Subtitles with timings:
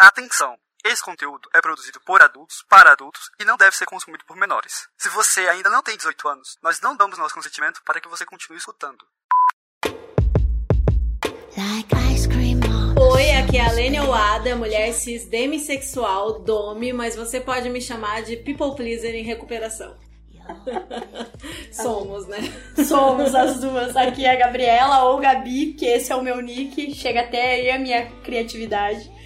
[0.00, 0.56] Atenção!
[0.82, 4.88] Esse conteúdo é produzido por adultos, para adultos e não deve ser consumido por menores.
[4.96, 8.24] Se você ainda não tem 18 anos, nós não damos nosso consentimento para que você
[8.24, 9.04] continue escutando.
[12.98, 18.22] Oi, aqui é a Lênia Oada, mulher cis demissexual, dome, mas você pode me chamar
[18.22, 19.98] de people pleaser em recuperação.
[21.70, 22.38] Somos, né?
[22.88, 23.94] Somos as duas.
[23.94, 27.70] Aqui é a Gabriela ou Gabi, que esse é o meu nick, chega até aí
[27.70, 29.20] a minha criatividade.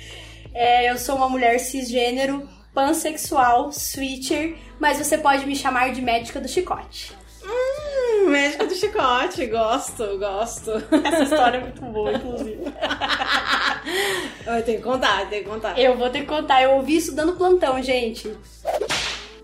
[0.55, 6.41] É, eu sou uma mulher cisgênero, pansexual, switcher, mas você pode me chamar de médica
[6.41, 7.13] do chicote.
[7.45, 10.71] Hum, médica do chicote, gosto, gosto.
[11.05, 12.61] Essa história é muito boa, inclusive.
[14.47, 15.79] eu tenho que contar, tenho que contar.
[15.79, 18.33] Eu vou ter que contar, eu ouvi isso dando plantão, gente.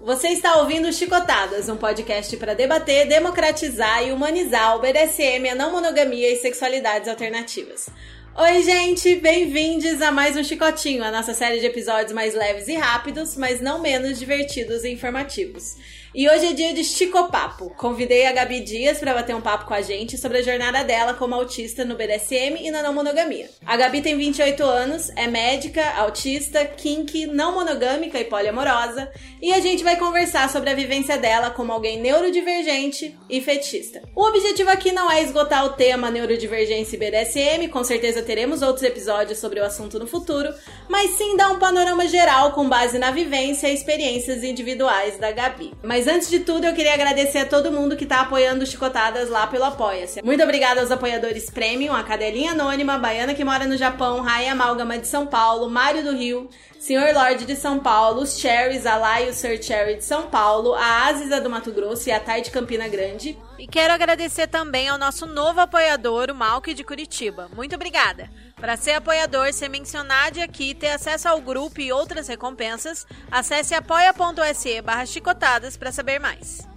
[0.02, 5.73] Você está ouvindo Chicotadas, um podcast para debater, democratizar e humanizar o BDSM, a não
[5.73, 7.91] monogamia e sexualidades alternativas.
[8.33, 12.77] Oi, gente, bem-vindos a mais um Chicotinho, a nossa série de episódios mais leves e
[12.77, 15.77] rápidos, mas não menos divertidos e informativos.
[16.13, 17.71] E hoje é dia de Chicopapo.
[17.77, 21.15] Convidei a Gabi Dias para bater um papo com a gente sobre a jornada dela
[21.15, 23.49] como autista no BDSM e na não monogamia.
[23.65, 29.09] A Gabi tem 28 anos, é médica, autista, kink, não monogâmica e poliamorosa,
[29.41, 34.02] e a gente vai conversar sobre a vivência dela como alguém neurodivergente e fetista.
[34.13, 38.83] O objetivo aqui não é esgotar o tema neurodivergência e BDSM, com certeza teremos outros
[38.83, 40.52] episódios sobre o assunto no futuro,
[40.89, 45.73] mas sim dar um panorama geral com base na vivência e experiências individuais da Gabi.
[45.85, 49.29] Mas mas antes de tudo, eu queria agradecer a todo mundo que tá apoiando Chicotadas
[49.29, 50.23] lá pelo Apoia-se.
[50.23, 54.96] Muito obrigada aos apoiadores Premium, a Cadelinha Anônima, Baiana que mora no Japão, Raia Amálgama
[54.96, 59.26] de São Paulo, Mário do Rio, Senhor Lorde de São Paulo, os Cherries, a Lai
[59.26, 62.40] e o Sir Cherry de São Paulo, a Asisa do Mato Grosso e a Tai
[62.40, 63.37] de Campina Grande.
[63.59, 67.50] E quero agradecer também ao nosso novo apoiador, o Malk de Curitiba.
[67.54, 68.31] Muito obrigada!
[68.61, 74.83] Para ser apoiador, ser mencionado aqui, ter acesso ao grupo e outras recompensas, acesse apoia.se
[74.83, 76.69] barra chicotadas para saber mais.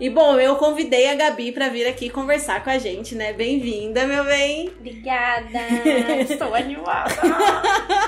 [0.00, 3.32] E bom, eu convidei a Gabi para vir aqui conversar com a gente, né?
[3.32, 4.68] Bem-vinda, meu bem.
[4.80, 5.60] Obrigada.
[6.28, 7.14] Estou animada.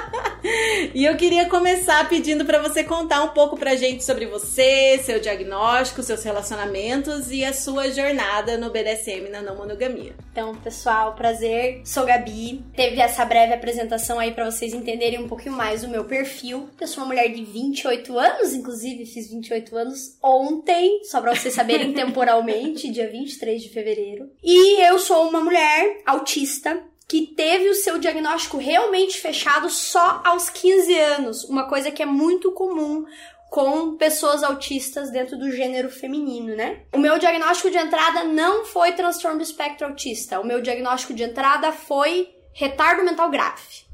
[0.94, 5.20] e eu queria começar pedindo para você contar um pouco pra gente sobre você, seu
[5.20, 10.14] diagnóstico, seus relacionamentos e a sua jornada no BDSM na não monogamia.
[10.32, 11.80] Então, pessoal, prazer.
[11.84, 12.62] Sou Gabi.
[12.74, 16.68] Teve essa breve apresentação aí para vocês entenderem um pouquinho mais o meu perfil.
[16.80, 21.54] Eu sou uma mulher de 28 anos, inclusive fiz 28 anos ontem, só para vocês
[21.54, 24.30] saberem temporalmente, dia 23 de fevereiro.
[24.42, 30.50] E eu sou uma mulher autista que teve o seu diagnóstico realmente fechado só aos
[30.50, 33.04] 15 anos, uma coisa que é muito comum
[33.48, 36.82] com pessoas autistas dentro do gênero feminino, né?
[36.92, 40.40] O meu diagnóstico de entrada não foi transtorno do espectro autista.
[40.40, 43.86] O meu diagnóstico de entrada foi retardo mental grave.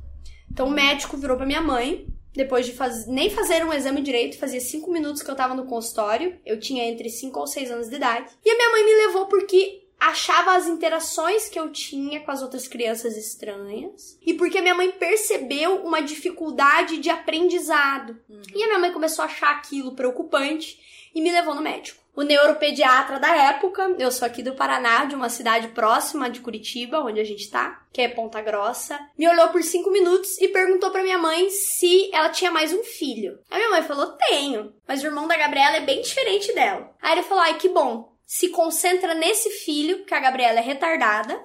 [0.51, 3.07] Então o médico virou para minha mãe depois de faz...
[3.07, 6.39] nem fazer um exame direito, fazia cinco minutos que eu tava no consultório.
[6.47, 8.27] Eu tinha entre 5 ou 6 anos de idade.
[8.45, 12.43] E a minha mãe me levou porque achava as interações que eu tinha com as
[12.43, 18.19] outras crianças estranhas e porque a minha mãe percebeu uma dificuldade de aprendizado.
[18.29, 18.43] Uhum.
[18.55, 22.23] E a minha mãe começou a achar aquilo preocupante e me levou no médico o
[22.23, 27.19] neuropediatra da época, eu sou aqui do Paraná, de uma cidade próxima de Curitiba, onde
[27.19, 31.03] a gente tá, que é Ponta Grossa, me olhou por cinco minutos e perguntou pra
[31.03, 33.39] minha mãe se ela tinha mais um filho.
[33.51, 36.95] A minha mãe falou: tenho, mas o irmão da Gabriela é bem diferente dela.
[37.01, 38.12] Aí ele falou: ai, que bom.
[38.27, 41.39] Se concentra nesse filho, que a Gabriela é retardada,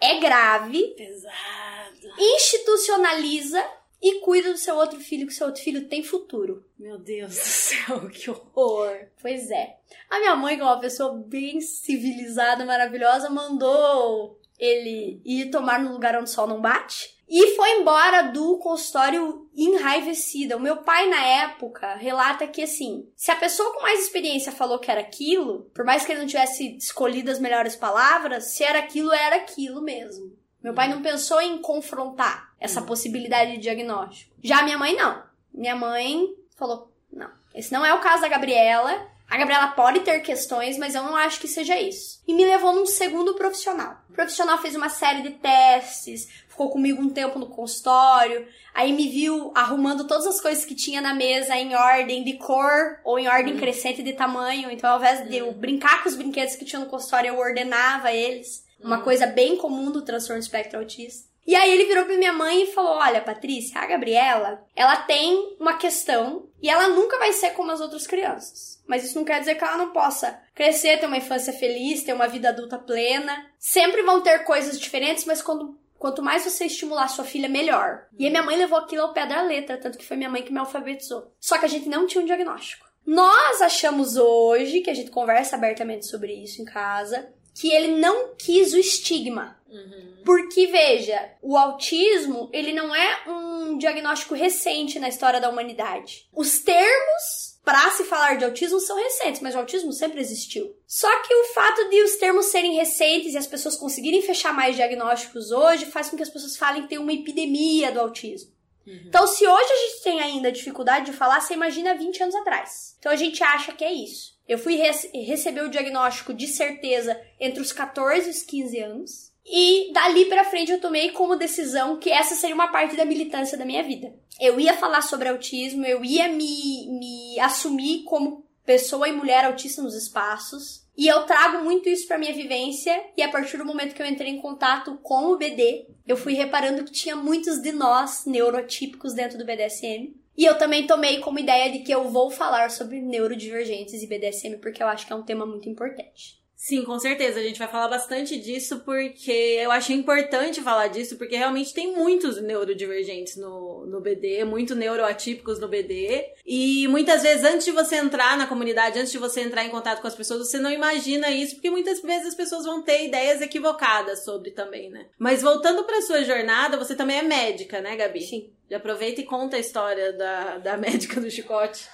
[0.00, 3.64] é grave, pesado, institucionaliza
[4.02, 6.62] e cuida do seu outro filho, que seu outro filho tem futuro.
[6.78, 9.06] Meu Deus do céu, que horror!
[9.20, 9.78] Pois é.
[10.10, 15.92] A minha mãe, que é uma pessoa bem civilizada, maravilhosa, mandou ele ir tomar no
[15.92, 17.16] lugar onde o sol não bate.
[17.28, 20.56] E foi embora do consultório enraivecida.
[20.56, 24.78] O meu pai, na época, relata que, assim, se a pessoa com mais experiência falou
[24.78, 28.78] que era aquilo, por mais que ele não tivesse escolhido as melhores palavras, se era
[28.78, 30.36] aquilo, era aquilo mesmo.
[30.62, 32.86] Meu pai não pensou em confrontar essa uhum.
[32.86, 34.34] possibilidade de diagnóstico.
[34.42, 35.22] Já minha mãe não.
[35.52, 39.13] Minha mãe falou: não, esse não é o caso da Gabriela.
[39.28, 42.22] A Gabriela pode ter questões, mas eu não acho que seja isso.
[42.26, 43.96] E me levou num segundo profissional.
[44.08, 49.08] O profissional fez uma série de testes, ficou comigo um tempo no consultório, aí me
[49.08, 53.26] viu arrumando todas as coisas que tinha na mesa em ordem de cor ou em
[53.26, 53.60] ordem uhum.
[53.60, 54.70] crescente de tamanho.
[54.70, 55.54] Então, ao invés de eu uhum.
[55.54, 58.64] brincar com os brinquedos que tinha no consultório, eu ordenava eles.
[58.80, 61.33] Uma coisa bem comum do transtorno espectro autista.
[61.46, 65.56] E aí ele virou pra minha mãe e falou: Olha, Patrícia, a Gabriela, ela tem
[65.60, 68.82] uma questão e ela nunca vai ser como as outras crianças.
[68.86, 72.12] Mas isso não quer dizer que ela não possa crescer, ter uma infância feliz, ter
[72.12, 73.46] uma vida adulta plena.
[73.58, 78.06] Sempre vão ter coisas diferentes, mas quando quanto mais você estimular sua filha, melhor.
[78.18, 80.42] E a minha mãe levou aquilo ao pé da letra, tanto que foi minha mãe
[80.42, 81.32] que me alfabetizou.
[81.40, 82.86] Só que a gente não tinha um diagnóstico.
[83.06, 88.34] Nós achamos hoje, que a gente conversa abertamente sobre isso em casa, que ele não
[88.36, 89.58] quis o estigma.
[89.74, 90.22] Uhum.
[90.24, 96.28] Porque, veja, o autismo, ele não é um diagnóstico recente na história da humanidade.
[96.32, 100.76] Os termos para se falar de autismo são recentes, mas o autismo sempre existiu.
[100.86, 104.76] Só que o fato de os termos serem recentes e as pessoas conseguirem fechar mais
[104.76, 108.52] diagnósticos hoje faz com que as pessoas falem que tem uma epidemia do autismo.
[108.86, 109.04] Uhum.
[109.06, 112.96] Então, se hoje a gente tem ainda dificuldade de falar, você imagina 20 anos atrás.
[112.98, 114.34] Então, a gente acha que é isso.
[114.46, 119.32] Eu fui rece receber o diagnóstico de certeza entre os 14 e os 15 anos.
[119.46, 123.58] E dali pra frente eu tomei como decisão que essa seria uma parte da militância
[123.58, 124.14] da minha vida.
[124.40, 129.82] Eu ia falar sobre autismo, eu ia me, me assumir como pessoa e mulher autista
[129.82, 130.84] nos espaços.
[130.96, 134.06] E eu trago muito isso pra minha vivência, e a partir do momento que eu
[134.06, 139.12] entrei em contato com o BD, eu fui reparando que tinha muitos de nós neurotípicos
[139.12, 140.14] dentro do BDSM.
[140.36, 144.58] E eu também tomei como ideia de que eu vou falar sobre neurodivergentes e BDSM,
[144.58, 146.43] porque eu acho que é um tema muito importante.
[146.64, 147.40] Sim, com certeza.
[147.40, 151.92] A gente vai falar bastante disso porque eu achei importante falar disso, porque realmente tem
[151.92, 156.24] muitos neurodivergentes no, no BD, muito neuroatípicos no BD.
[156.42, 160.00] E muitas vezes, antes de você entrar na comunidade, antes de você entrar em contato
[160.00, 163.42] com as pessoas, você não imagina isso, porque muitas vezes as pessoas vão ter ideias
[163.42, 165.04] equivocadas sobre também, né?
[165.18, 168.22] Mas voltando para sua jornada, você também é médica, né, Gabi?
[168.22, 168.50] Sim.
[168.70, 171.84] Já aproveita e conta a história da, da médica do chicote.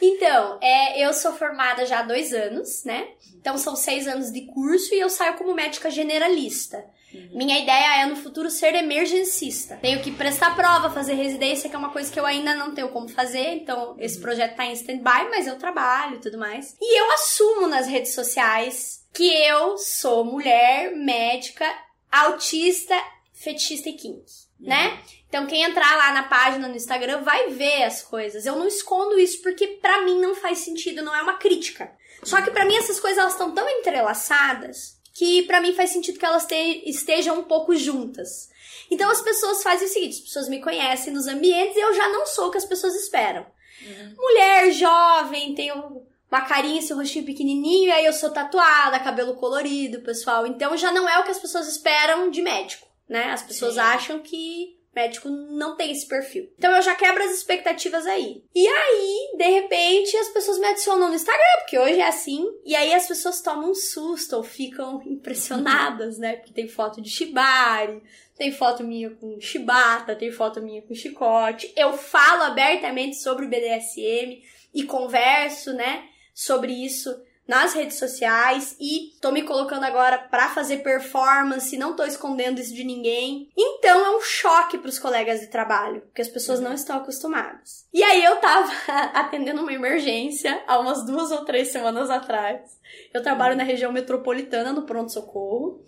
[0.00, 3.08] Então, é, eu sou formada já há dois anos, né?
[3.34, 6.84] Então são seis anos de curso e eu saio como médica generalista.
[7.14, 7.30] Uhum.
[7.32, 9.78] Minha ideia é no futuro ser emergencista.
[9.80, 12.88] Tenho que prestar prova, fazer residência, que é uma coisa que eu ainda não tenho
[12.88, 13.54] como fazer.
[13.54, 13.96] Então, uhum.
[14.00, 16.76] esse projeto tá em stand-by, mas eu trabalho e tudo mais.
[16.80, 21.66] E eu assumo nas redes sociais que eu sou mulher, médica,
[22.10, 22.94] autista,
[23.32, 24.45] fetichista e kink.
[24.58, 24.98] Né?
[25.28, 28.46] Então, quem entrar lá na página no Instagram vai ver as coisas.
[28.46, 31.90] Eu não escondo isso porque para mim não faz sentido, não é uma crítica.
[32.22, 36.18] Só que para mim essas coisas elas estão tão entrelaçadas que para mim faz sentido
[36.18, 38.50] que elas te, estejam um pouco juntas.
[38.90, 42.08] Então as pessoas fazem o seguinte, as pessoas me conhecem nos ambientes e eu já
[42.08, 43.46] não sou o que as pessoas esperam.
[43.82, 44.14] Uhum.
[44.16, 50.00] Mulher jovem, tenho uma carinha, esse rostinho pequenininho, e aí eu sou tatuada, cabelo colorido,
[50.00, 50.46] pessoal.
[50.46, 53.24] Então já não é o que as pessoas esperam de médico, né?
[53.30, 53.80] As pessoas Sim.
[53.80, 56.50] acham que médico não tem esse perfil.
[56.56, 58.42] Então eu já quebro as expectativas aí.
[58.54, 62.46] E aí, de repente, as pessoas me adicionam no Instagram, porque hoje é assim.
[62.64, 66.36] E aí as pessoas tomam um susto ou ficam impressionadas, né?
[66.36, 68.02] Porque tem foto de Shibari,
[68.36, 71.72] tem foto minha com chibata, tem foto minha com chicote.
[71.76, 74.42] Eu falo abertamente sobre BDSM
[74.74, 76.04] e converso, né,
[76.34, 77.10] sobre isso
[77.46, 82.74] nas redes sociais e tô me colocando agora para fazer performance, não tô escondendo isso
[82.74, 83.48] de ninguém.
[83.56, 87.86] Então é um choque para os colegas de trabalho, porque as pessoas não estão acostumadas.
[87.92, 88.72] E aí eu tava
[89.14, 92.78] atendendo uma emergência há umas duas ou três semanas atrás.
[93.12, 95.84] Eu trabalho na região metropolitana no pronto socorro.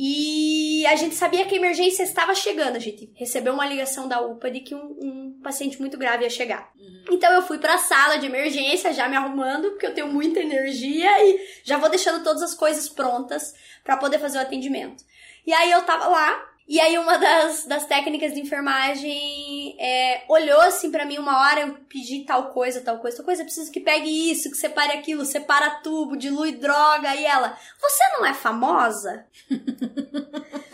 [0.00, 2.76] E a gente sabia que a emergência estava chegando.
[2.76, 6.30] A gente recebeu uma ligação da UPA de que um, um paciente muito grave ia
[6.30, 6.70] chegar.
[6.78, 7.04] Uhum.
[7.10, 10.40] Então eu fui para a sala de emergência, já me arrumando, porque eu tenho muita
[10.40, 13.54] energia e já vou deixando todas as coisas prontas
[13.84, 15.04] para poder fazer o atendimento.
[15.46, 20.60] E aí eu tava lá, e aí uma das, das técnicas de enfermagem é, olhou
[20.60, 23.72] assim para mim uma hora, eu pedi tal coisa, tal coisa, tal coisa, eu preciso
[23.72, 27.14] que pegue isso, que separe aquilo, separa tubo, dilui droga.
[27.14, 29.24] E ela, você não é famosa?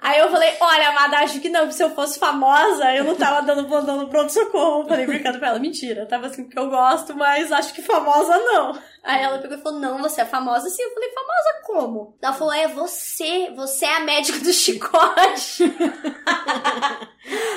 [0.00, 3.42] Aí eu falei, olha, amada, acho que não, se eu fosse famosa, eu não tava
[3.42, 4.86] dando plantão pronto-socorro.
[4.88, 6.06] Falei, brincando com ela, mentira.
[6.06, 8.80] Tava assim, porque eu gosto, mas acho que famosa não.
[9.02, 10.82] Aí ela pegou e falou, não, você é famosa sim.
[10.82, 12.16] Eu falei, famosa como?
[12.22, 15.64] Ela falou, é você, você é a médica do chicote.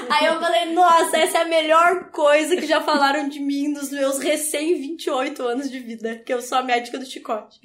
[0.10, 3.92] Aí eu falei, nossa, essa é a melhor coisa que já falaram de mim nos
[3.92, 7.60] meus recém 28 anos de vida, que eu sou a médica do chicote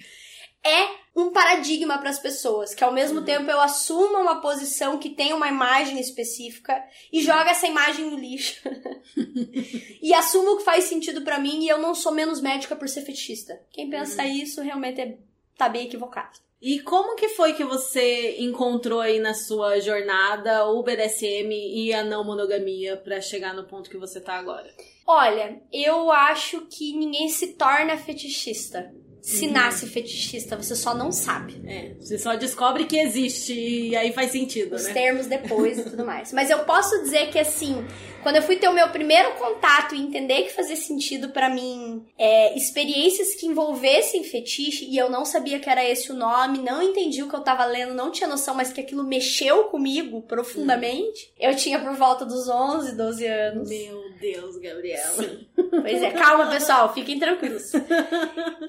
[0.66, 3.25] é um paradigma para as pessoas, que ao mesmo uhum.
[3.25, 8.18] tempo eu assumo uma posição que tem uma imagem específica e joga essa imagem no
[8.18, 8.61] lixo.
[10.02, 13.00] e assumo que faz sentido para mim e eu não sou menos médica por ser
[13.00, 13.58] fetichista.
[13.73, 14.28] Quem pensa uhum.
[14.28, 15.16] isso realmente é,
[15.56, 16.38] tá bem equivocado.
[16.61, 22.02] E como que foi que você encontrou aí na sua jornada o BDSM e a
[22.02, 24.70] não monogamia para chegar no ponto que você tá agora?
[25.06, 28.92] Olha, eu acho que ninguém se torna fetichista
[29.26, 31.61] se nasce fetichista, você só não sabe.
[31.66, 34.92] É, você só descobre que existe e aí faz sentido, Os né?
[34.92, 36.33] termos depois e tudo mais.
[36.33, 37.85] Mas eu posso dizer que assim,
[38.23, 42.06] quando eu fui ter o meu primeiro contato e entender que fazia sentido pra mim
[42.16, 46.80] é, experiências que envolvessem fetiche, e eu não sabia que era esse o nome, não
[46.80, 51.33] entendi o que eu tava lendo, não tinha noção, mas que aquilo mexeu comigo profundamente,
[51.37, 53.68] eu tinha por volta dos 11, 12 anos.
[53.68, 55.23] Meu Deus, Gabriela.
[55.23, 55.46] Sim.
[55.54, 57.73] Pois é, calma pessoal, fiquem tranquilos.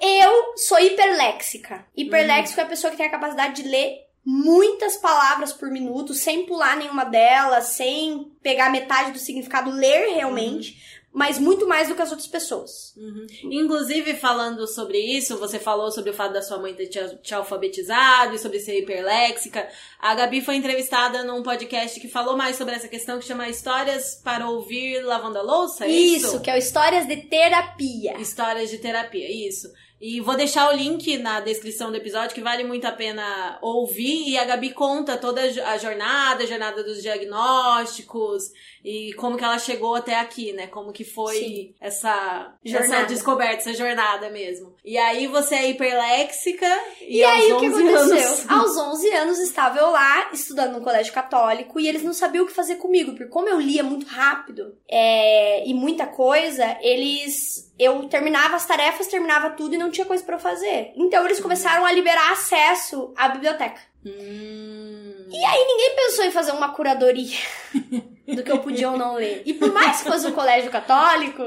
[0.01, 1.85] Eu sou hiperléxica.
[1.95, 6.45] Hiperléxico é a pessoa que tem a capacidade de ler muitas palavras por minuto, sem
[6.45, 12.01] pular nenhuma delas, sem pegar metade do significado, ler realmente, mas muito mais do que
[12.03, 12.93] as outras pessoas.
[12.95, 13.25] Uhum.
[13.45, 18.35] Inclusive, falando sobre isso, você falou sobre o fato da sua mãe ter te, alfabetizado
[18.35, 19.67] e sobre ser hiperléxica.
[19.97, 24.21] A Gabi foi entrevistada num podcast que falou mais sobre essa questão que chama Histórias
[24.23, 26.27] para Ouvir Lavando a Louça, é isso?
[26.27, 28.15] Isso, que é o Histórias de Terapia.
[28.19, 29.73] Histórias de terapia, isso.
[29.99, 34.29] E vou deixar o link na descrição do episódio que vale muito a pena ouvir.
[34.29, 38.43] E a Gabi conta toda a jornada, a jornada dos diagnósticos
[38.83, 40.67] e como que ela chegou até aqui, né?
[40.67, 41.75] Como que foi Sim.
[41.81, 42.95] essa, Jornada.
[42.95, 44.75] essa descoberta, essa jornada mesmo.
[44.85, 46.67] E aí você é hiperléxica
[47.01, 48.27] e, E, aos aí, o que 11 aconteceu?
[48.27, 48.49] anos...
[48.57, 52.47] Aos 11 anos, estava eu lá, estudando no colégio católico, e eles não sabiam o
[52.47, 57.66] que fazer comigo, porque como eu lia muito rápido é, e muita coisa, eles...
[57.79, 60.91] Eu terminava as tarefas, terminava tudo e não tinha coisa pra eu fazer.
[60.95, 63.79] Então, eles começaram a liberar acesso à biblioteca.
[64.05, 67.37] Hum, E aí, ninguém pensou em fazer uma curadoria
[68.27, 69.43] do que eu podia ou não ler.
[69.45, 71.43] E por mais que fosse um colégio católico,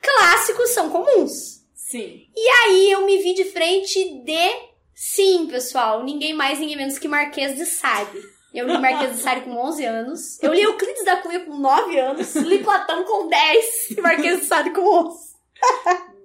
[0.00, 1.60] clássicos são comuns.
[1.74, 2.26] sim.
[2.34, 4.66] E aí eu me vi de frente de.
[4.94, 8.18] Sim, pessoal, ninguém mais, ninguém menos que Marquês de Sade.
[8.54, 10.42] Eu li Marquês de Sade com 11 anos.
[10.42, 12.34] Eu li Euclides da Cunha com 9 anos.
[12.36, 15.25] Li Platão com 10 e Marquês de Sade com 11.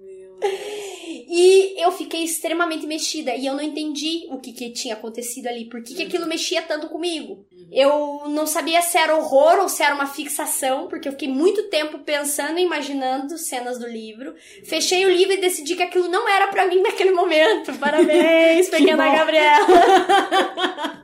[0.02, 0.82] Meu Deus.
[1.34, 5.66] E eu fiquei extremamente mexida e eu não entendi o que, que tinha acontecido ali.
[5.66, 7.46] Por que, que aquilo mexia tanto comigo?
[7.72, 11.70] Eu não sabia se era horror ou se era uma fixação, porque eu fiquei muito
[11.70, 14.36] tempo pensando e imaginando cenas do livro.
[14.66, 17.74] Fechei o livro e decidi que aquilo não era pra mim naquele momento.
[17.80, 19.16] Parabéns, pequena.
[19.16, 19.68] Gabriela.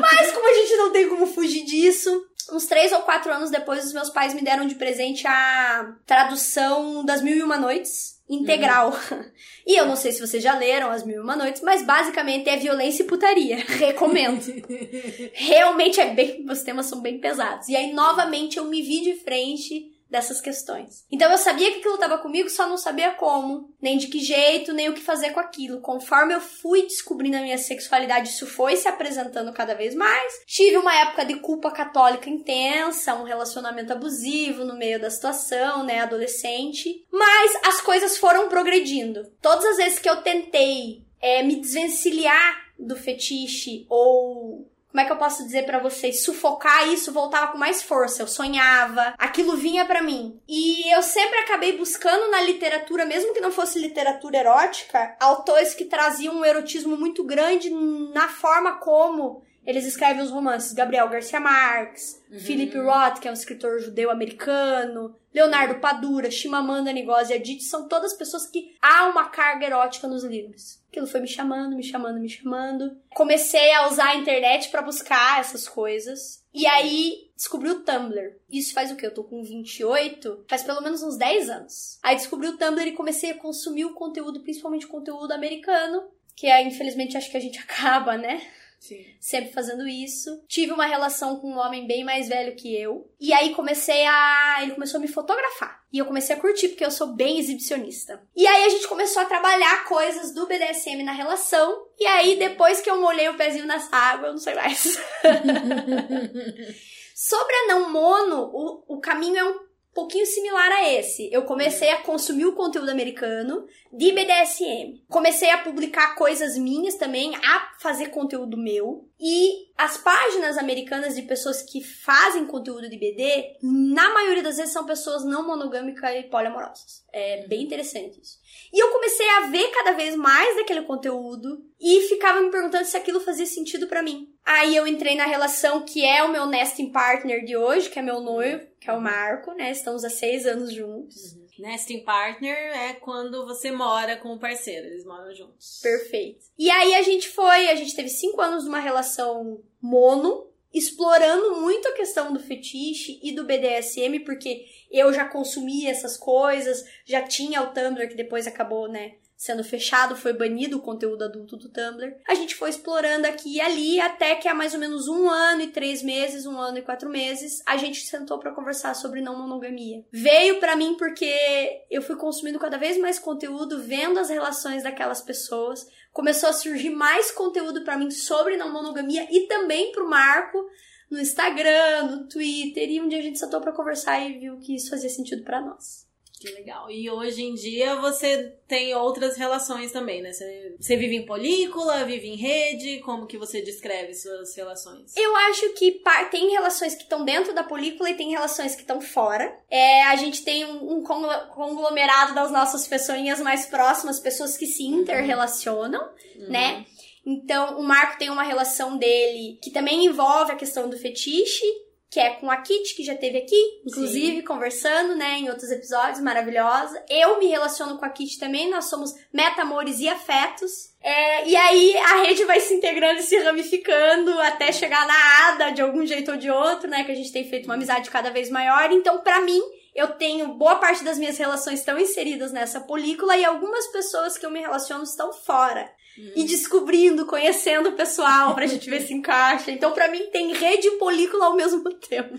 [0.00, 3.84] Mas como a gente não tem como fugir disso, uns três ou quatro anos depois,
[3.84, 8.92] os meus pais me deram de presente a tradução das Mil e Uma Noites integral.
[9.68, 12.48] E eu não sei se vocês já leram As Mil e Uma Noites, mas basicamente
[12.48, 13.56] é violência e putaria.
[13.66, 14.40] Recomendo.
[15.34, 17.68] Realmente é bem, os temas são bem pesados.
[17.68, 21.04] E aí, novamente, eu me vi de frente dessas questões.
[21.10, 24.72] Então eu sabia que aquilo estava comigo, só não sabia como, nem de que jeito,
[24.72, 25.80] nem o que fazer com aquilo.
[25.80, 30.40] Conforme eu fui descobrindo a minha sexualidade, isso foi se apresentando cada vez mais.
[30.46, 36.00] Tive uma época de culpa católica intensa, um relacionamento abusivo no meio da situação, né,
[36.00, 37.04] adolescente.
[37.10, 39.26] Mas as coisas foram progredindo.
[39.42, 45.12] Todas as vezes que eu tentei é, me desvencilhar do fetiche ou como é que
[45.12, 46.24] eu posso dizer pra vocês?
[46.24, 48.22] Sufocar isso voltava com mais força.
[48.22, 50.40] Eu sonhava, aquilo vinha pra mim.
[50.48, 55.84] E eu sempre acabei buscando na literatura, mesmo que não fosse literatura erótica, autores que
[55.84, 60.72] traziam um erotismo muito grande na forma como eles escrevem os romances.
[60.72, 67.34] Gabriel Garcia Marques, Philip Roth, que é um escritor judeu americano, Leonardo Padura, Chimamanda Ngozi
[67.34, 70.80] Adichie, são todas pessoas que há uma carga erótica nos livros.
[70.88, 72.96] Aquilo foi me chamando, me chamando, me chamando.
[73.10, 76.42] Comecei a usar a internet pra buscar essas coisas.
[76.54, 78.36] E aí descobri o Tumblr.
[78.48, 79.06] Isso faz o quê?
[79.06, 81.98] Eu tô com 28, faz pelo menos uns 10 anos.
[82.02, 86.46] Aí descobri o Tumblr e comecei a consumir o conteúdo, principalmente o conteúdo americano, que
[86.46, 88.40] é, infelizmente acho que a gente acaba, né?
[88.78, 89.04] Sim.
[89.20, 90.44] sempre fazendo isso.
[90.46, 93.10] Tive uma relação com um homem bem mais velho que eu.
[93.20, 94.58] E aí comecei a.
[94.62, 95.84] Ele começou a me fotografar.
[95.92, 98.22] E eu comecei a curtir, porque eu sou bem exibicionista.
[98.36, 101.86] E aí a gente começou a trabalhar coisas do BDSM na relação.
[101.98, 104.82] E aí, depois que eu molhei o pezinho nessa água, eu não sei mais.
[107.16, 109.65] Sobre a não mono, o, o caminho é um
[109.96, 111.32] pouquinho similar a esse.
[111.32, 115.02] Eu comecei a consumir o conteúdo americano de BDSM.
[115.08, 119.08] Comecei a publicar coisas minhas também, a fazer conteúdo meu.
[119.18, 124.72] E as páginas americanas de pessoas que fazem conteúdo de BD, na maioria das vezes
[124.72, 127.04] são pessoas não monogâmicas e poliamorosas.
[127.12, 128.38] É bem interessante isso.
[128.72, 132.96] E eu comecei a ver cada vez mais daquele conteúdo e ficava me perguntando se
[132.96, 134.28] aquilo fazia sentido pra mim.
[134.44, 138.02] Aí eu entrei na relação que é o meu nesting partner de hoje, que é
[138.02, 139.70] meu noivo, que é o Marco, né?
[139.70, 141.45] Estamos há seis anos juntos.
[141.58, 145.80] Nesting partner é quando você mora com o parceiro, eles moram juntos.
[145.82, 146.44] Perfeito.
[146.58, 151.88] E aí a gente foi, a gente teve cinco anos numa relação mono, explorando muito
[151.88, 157.62] a questão do fetiche e do BDSM, porque eu já consumia essas coisas, já tinha
[157.62, 162.16] o Tumblr que depois acabou, né, sendo fechado, foi banido o conteúdo adulto do Tumblr.
[162.26, 165.62] A gente foi explorando aqui e ali até que há mais ou menos um ano
[165.62, 169.38] e três meses, um ano e quatro meses, a gente sentou para conversar sobre não
[169.38, 170.04] monogamia.
[170.10, 175.20] Veio para mim porque eu fui consumindo cada vez mais conteúdo, vendo as relações daquelas
[175.20, 175.86] pessoas.
[176.12, 180.66] Começou a surgir mais conteúdo para mim sobre não monogamia e também pro Marco
[181.10, 184.74] no Instagram, no Twitter, e um dia a gente sentou para conversar e viu que
[184.74, 186.05] isso fazia sentido para nós.
[186.38, 186.90] Que legal.
[186.90, 190.32] E hoje em dia você tem outras relações também, né?
[190.32, 192.98] Você, você, vive em película, vive em rede?
[193.00, 195.16] Como que você descreve suas relações?
[195.16, 199.00] Eu acho que tem relações que estão dentro da película e tem relações que estão
[199.00, 199.58] fora.
[199.70, 204.82] É, a gente tem um, um conglomerado das nossas pessoinhas mais próximas, pessoas que se
[204.82, 205.00] uhum.
[205.00, 206.02] interrelacionam,
[206.36, 206.48] uhum.
[206.48, 206.84] né?
[207.24, 211.64] Então, o Marco tem uma relação dele que também envolve a questão do fetiche
[212.10, 214.44] que é com a Kit, que já teve aqui, inclusive, Sim.
[214.44, 217.04] conversando, né, em outros episódios, maravilhosa.
[217.10, 220.94] Eu me relaciono com a Kit também, nós somos meta-amores e afetos.
[221.02, 225.70] É, e aí a rede vai se integrando e se ramificando até chegar na Ada,
[225.70, 228.30] de algum jeito ou de outro, né, que a gente tem feito uma amizade cada
[228.30, 228.90] vez maior.
[228.92, 229.60] Então, para mim,
[229.94, 234.46] eu tenho boa parte das minhas relações estão inseridas nessa película e algumas pessoas que
[234.46, 239.70] eu me relaciono estão fora e descobrindo, conhecendo o pessoal pra gente ver se encaixa.
[239.70, 242.34] Então, pra mim, tem rede e película ao mesmo tempo.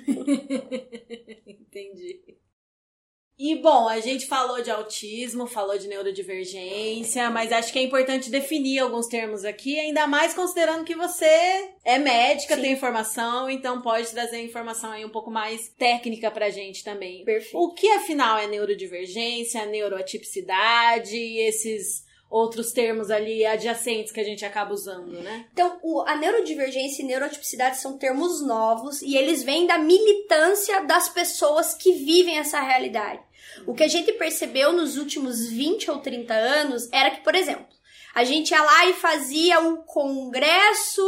[1.46, 2.38] Entendi.
[3.39, 8.31] E bom, a gente falou de autismo, falou de neurodivergência, mas acho que é importante
[8.31, 12.62] definir alguns termos aqui, ainda mais considerando que você é médica, Sim.
[12.63, 17.24] tem informação, então pode trazer informação aí um pouco mais técnica pra gente também.
[17.24, 17.55] Perfeito.
[17.60, 24.74] O que afinal é neurodivergência, neuroatipicidade, esses outros termos ali adjacentes que a gente acaba
[24.74, 25.46] usando, né?
[25.53, 31.07] Então, o, a neurodivergência e neurotipicidade são termos novos e eles vêm da militância das
[31.07, 33.22] pessoas que vivem essa realidade.
[33.65, 37.65] O que a gente percebeu nos últimos 20 ou 30 anos era que, por exemplo,
[38.13, 41.01] a gente ia lá e fazia o congresso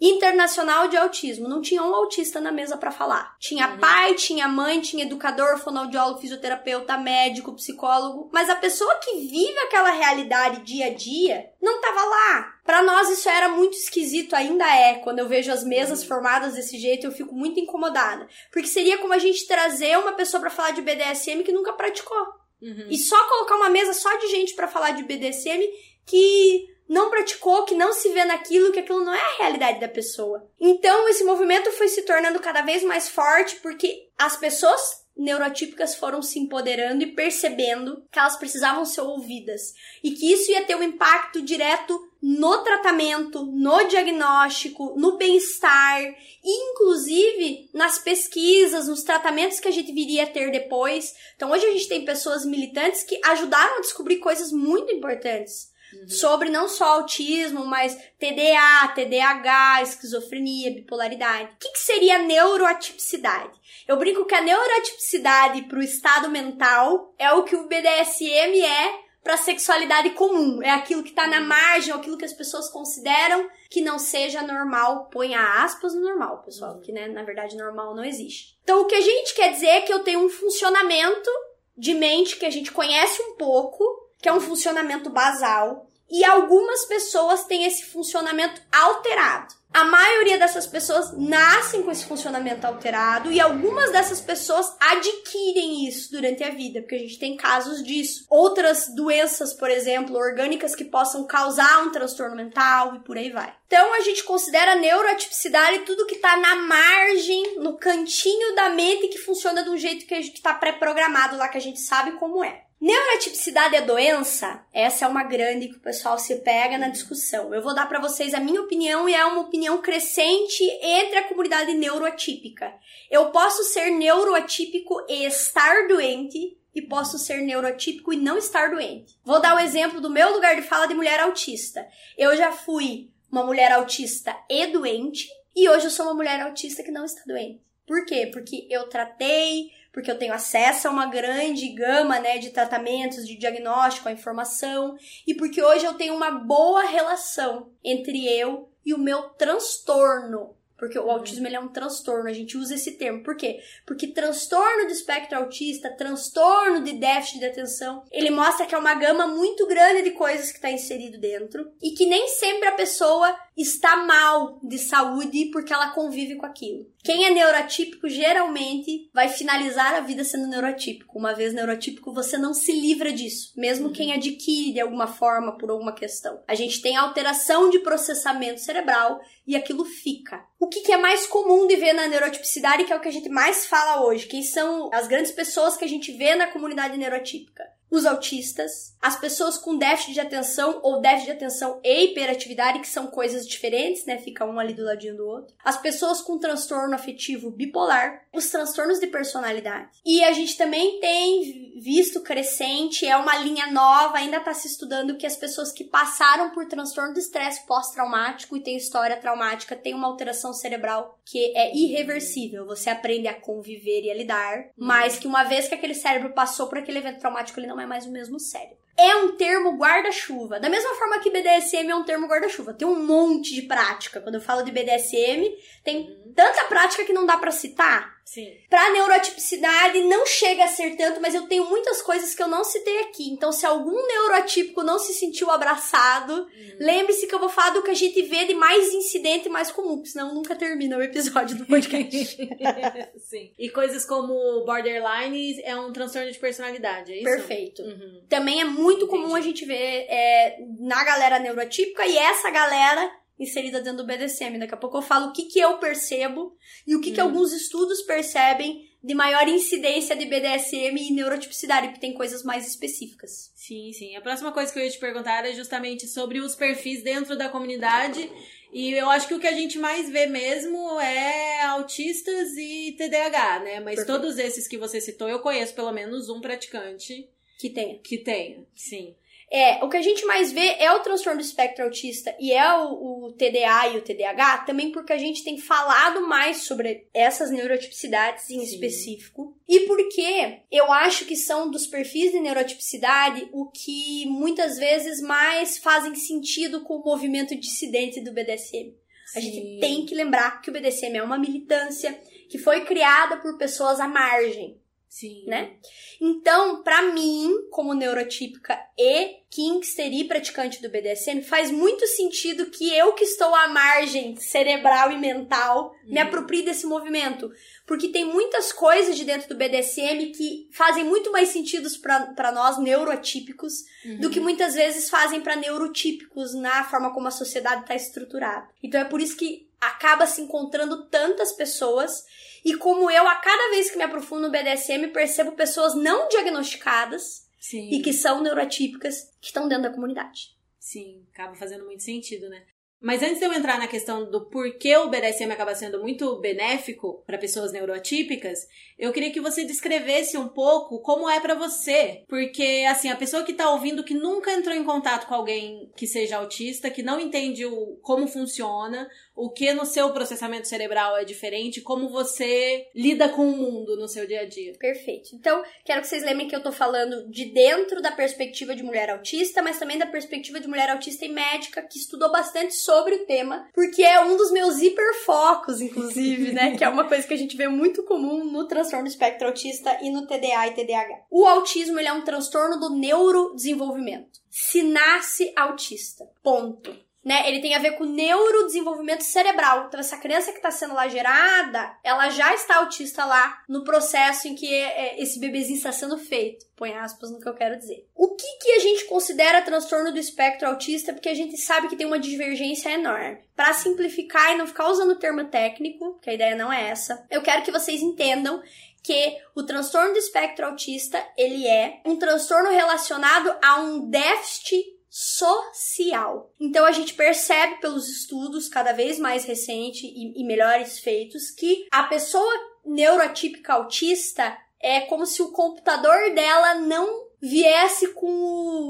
[0.00, 1.48] internacional de autismo.
[1.48, 3.36] Não tinha um autista na mesa para falar.
[3.38, 3.78] Tinha uhum.
[3.78, 9.90] pai, tinha mãe, tinha educador, fonoaudiólogo, fisioterapeuta, médico, psicólogo, mas a pessoa que vive aquela
[9.90, 12.54] realidade dia a dia não tava lá.
[12.64, 14.94] Para nós isso era muito esquisito, ainda é.
[14.96, 16.08] Quando eu vejo as mesas uhum.
[16.08, 20.40] formadas desse jeito, eu fico muito incomodada, porque seria como a gente trazer uma pessoa
[20.40, 22.44] para falar de BDSM que nunca praticou.
[22.60, 22.86] Uhum.
[22.88, 25.62] E só colocar uma mesa só de gente para falar de BDSM
[26.06, 29.88] que não praticou, que não se vê naquilo, que aquilo não é a realidade da
[29.88, 30.46] pessoa.
[30.60, 36.20] Então, esse movimento foi se tornando cada vez mais forte porque as pessoas neurotípicas foram
[36.20, 40.82] se empoderando e percebendo que elas precisavam ser ouvidas e que isso ia ter um
[40.82, 46.02] impacto direto no tratamento, no diagnóstico, no bem-estar,
[46.42, 51.14] inclusive nas pesquisas, nos tratamentos que a gente viria a ter depois.
[51.36, 56.08] Então hoje a gente tem pessoas militantes que ajudaram a descobrir coisas muito importantes Uhum.
[56.08, 61.50] Sobre não só autismo, mas TDA, TDAH, esquizofrenia, bipolaridade.
[61.54, 63.58] O que, que seria neuroatipicidade?
[63.86, 69.04] Eu brinco que a neuroatipicidade para o estado mental é o que o BDSM é
[69.24, 70.62] para sexualidade comum.
[70.62, 71.46] É aquilo que está na uhum.
[71.46, 75.08] margem, aquilo que as pessoas consideram que não seja normal.
[75.10, 76.80] Põe aspas no normal, pessoal, uhum.
[76.82, 78.58] que né, na verdade normal não existe.
[78.62, 81.30] Então o que a gente quer dizer é que eu tenho um funcionamento
[81.76, 83.82] de mente que a gente conhece um pouco,
[84.24, 89.54] que é um funcionamento basal, e algumas pessoas têm esse funcionamento alterado.
[89.70, 96.10] A maioria dessas pessoas nascem com esse funcionamento alterado e algumas dessas pessoas adquirem isso
[96.10, 98.24] durante a vida, porque a gente tem casos disso.
[98.30, 103.54] Outras doenças, por exemplo, orgânicas que possam causar um transtorno mental e por aí vai.
[103.66, 109.18] Então a gente considera neuroatipicidade tudo que está na margem, no cantinho da mente que
[109.18, 112.63] funciona de um jeito que está pré-programado lá, que a gente sabe como é.
[112.84, 114.62] Neurotipicidade é doença?
[114.70, 117.54] Essa é uma grande que o pessoal se pega na discussão.
[117.54, 121.26] Eu vou dar para vocês a minha opinião e é uma opinião crescente entre a
[121.26, 122.74] comunidade neuroatípica.
[123.10, 129.18] Eu posso ser neuroatípico e estar doente, e posso ser neurotípico e não estar doente.
[129.24, 131.88] Vou dar o um exemplo do meu lugar de fala de mulher autista.
[132.18, 136.82] Eu já fui uma mulher autista e doente, e hoje eu sou uma mulher autista
[136.82, 137.62] que não está doente.
[137.86, 138.28] Por quê?
[138.30, 143.36] Porque eu tratei, porque eu tenho acesso a uma grande gama né, de tratamentos, de
[143.36, 148.98] diagnóstico, a informação, e porque hoje eu tenho uma boa relação entre eu e o
[148.98, 150.56] meu transtorno.
[150.76, 153.22] Porque o autismo ele é um transtorno, a gente usa esse termo.
[153.22, 153.60] Por quê?
[153.86, 158.94] Porque transtorno do espectro autista, transtorno de déficit de atenção, ele mostra que é uma
[158.94, 163.34] gama muito grande de coisas que está inserido dentro e que nem sempre a pessoa
[163.56, 166.86] está mal de saúde porque ela convive com aquilo.
[167.02, 171.18] Quem é neurotípico geralmente vai finalizar a vida sendo neurotípico.
[171.18, 175.70] Uma vez neurotípico, você não se livra disso, mesmo quem adquire de alguma forma por
[175.70, 176.42] alguma questão.
[176.48, 180.44] A gente tem alteração de processamento cerebral e aquilo fica.
[180.58, 183.12] O que, que, é mais comum de ver na neurotipicidade, que é o que a
[183.12, 184.26] gente mais fala hoje?
[184.26, 187.62] Quem são as grandes pessoas que a gente vê na comunidade neurotípica?
[187.96, 192.88] Os autistas, as pessoas com déficit de atenção ou déficit de atenção e hiperatividade, que
[192.88, 194.18] são coisas diferentes, né?
[194.18, 195.54] Fica um ali do ladinho do outro.
[195.64, 199.88] As pessoas com transtorno afetivo bipolar, os transtornos de personalidade.
[200.04, 205.16] E a gente também tem visto crescente, é uma linha nova, ainda está se estudando
[205.16, 209.94] que as pessoas que passaram por transtorno de estresse pós-traumático e têm história traumática têm
[209.94, 212.66] uma alteração cerebral que é irreversível.
[212.66, 216.68] Você aprende a conviver e a lidar, mas que uma vez que aquele cérebro passou
[216.68, 218.78] por aquele evento traumático, ele não é mais o mesmo cérebro.
[218.96, 220.60] É um termo guarda-chuva.
[220.60, 222.72] Da mesma forma que BDSM é um termo guarda-chuva.
[222.72, 224.20] Tem um monte de prática.
[224.20, 228.13] Quando eu falo de BDSM, tem tanta prática que não dá para citar.
[228.24, 228.56] Sim.
[228.70, 232.64] Pra neurotipicidade não chega a ser tanto, mas eu tenho muitas coisas que eu não
[232.64, 233.30] citei aqui.
[233.30, 236.76] Então, se algum neurotípico não se sentiu abraçado, uhum.
[236.80, 239.70] lembre-se que eu vou falar do que a gente vê de mais incidente e mais
[239.70, 242.36] comum, senão nunca termina o episódio do podcast.
[243.28, 243.52] Sim.
[243.58, 247.24] E coisas como borderline é um transtorno de personalidade, é isso?
[247.24, 247.82] Perfeito.
[247.82, 248.24] Uhum.
[248.28, 249.22] Também é muito Entendi.
[249.22, 254.58] comum a gente ver é, na galera neurotípica e essa galera inserida dentro do BDSM.
[254.58, 257.14] Daqui a pouco eu falo o que, que eu percebo e o que, hum.
[257.14, 262.66] que alguns estudos percebem de maior incidência de BDSM e neurotipicidade, porque tem coisas mais
[262.66, 263.52] específicas.
[263.54, 264.16] Sim, sim.
[264.16, 267.50] A próxima coisa que eu ia te perguntar é justamente sobre os perfis dentro da
[267.50, 268.30] comunidade.
[268.72, 273.60] E eu acho que o que a gente mais vê mesmo é autistas e TDAH,
[273.60, 273.80] né?
[273.80, 274.06] Mas Perfeito.
[274.06, 277.98] todos esses que você citou, eu conheço pelo menos um praticante que tem.
[277.98, 279.14] Que tem, sim.
[279.56, 282.76] É, o que a gente mais vê é o transtorno do espectro autista e é
[282.76, 287.52] o, o, TDA e o TDAH, também porque a gente tem falado mais sobre essas
[287.52, 288.64] neurotipicidades em Sim.
[288.64, 289.56] específico.
[289.68, 295.78] E porque eu acho que são dos perfis de neurotipicidade o que muitas vezes mais
[295.78, 298.92] fazem sentido com o movimento dissidente do BDSM.
[299.26, 299.38] Sim.
[299.38, 302.12] A gente tem que lembrar que o BDSM é uma militância
[302.50, 304.82] que foi criada por pessoas à margem.
[305.14, 305.44] Sim.
[305.46, 305.74] Né?
[306.20, 312.92] Então, para mim, como neurotípica e kinkster e praticante do BDSM, faz muito sentido que
[312.92, 316.26] eu que estou à margem cerebral e mental me uhum.
[316.26, 317.48] aproprie desse movimento.
[317.86, 321.88] Porque tem muitas coisas de dentro do BDSM que fazem muito mais sentido
[322.34, 324.18] para nós neurotípicos uhum.
[324.18, 328.66] do que muitas vezes fazem para neurotípicos na forma como a sociedade está estruturada.
[328.82, 332.24] Então é por isso que acaba se encontrando tantas pessoas
[332.64, 337.46] e como eu, a cada vez que me aprofundo no BDSM, percebo pessoas não diagnosticadas
[337.60, 337.90] Sim.
[337.90, 340.54] e que são neurotípicas que estão dentro da comunidade.
[340.78, 342.64] Sim, acaba fazendo muito sentido, né?
[343.04, 347.22] Mas antes de eu entrar na questão do porquê o BDSM acaba sendo muito benéfico
[347.26, 348.66] para pessoas neurotípicas,
[348.98, 352.24] eu queria que você descrevesse um pouco como é para você.
[352.26, 356.06] Porque, assim, a pessoa que tá ouvindo que nunca entrou em contato com alguém que
[356.06, 361.24] seja autista, que não entende o, como funciona, o que no seu processamento cerebral é
[361.24, 364.74] diferente, como você lida com o mundo no seu dia a dia.
[364.78, 365.30] Perfeito.
[365.34, 369.10] Então, quero que vocês lembrem que eu tô falando de dentro da perspectiva de mulher
[369.10, 373.26] autista, mas também da perspectiva de mulher autista e médica que estudou bastante sobre o
[373.26, 376.76] tema, porque é um dos meus hiperfocos, inclusive, né?
[376.76, 380.10] que é uma coisa que a gente vê muito comum no transtorno espectro autista e
[380.10, 381.24] no TDA e TDAH.
[381.30, 384.40] O autismo, ele é um transtorno do neurodesenvolvimento.
[384.48, 386.24] Se nasce autista.
[386.42, 387.48] Ponto né?
[387.48, 389.86] Ele tem a ver com neurodesenvolvimento cerebral.
[389.86, 394.46] Então, essa criança que está sendo lá gerada, ela já está autista lá no processo
[394.46, 396.66] em que é, esse bebezinho está sendo feito.
[396.76, 398.06] Põe aspas no que eu quero dizer.
[398.14, 401.12] O que, que a gente considera transtorno do espectro autista?
[401.12, 403.38] Porque a gente sabe que tem uma divergência enorme.
[403.56, 407.24] Para simplificar e não ficar usando o termo técnico, que a ideia não é essa,
[407.30, 408.60] eu quero que vocês entendam
[409.04, 416.52] que o transtorno do espectro autista, ele é um transtorno relacionado a um déficit social.
[416.58, 421.86] Então a gente percebe pelos estudos cada vez mais recentes e, e melhores feitos que
[421.92, 422.52] a pessoa
[422.84, 428.26] neurotípica autista é como se o computador dela não viesse com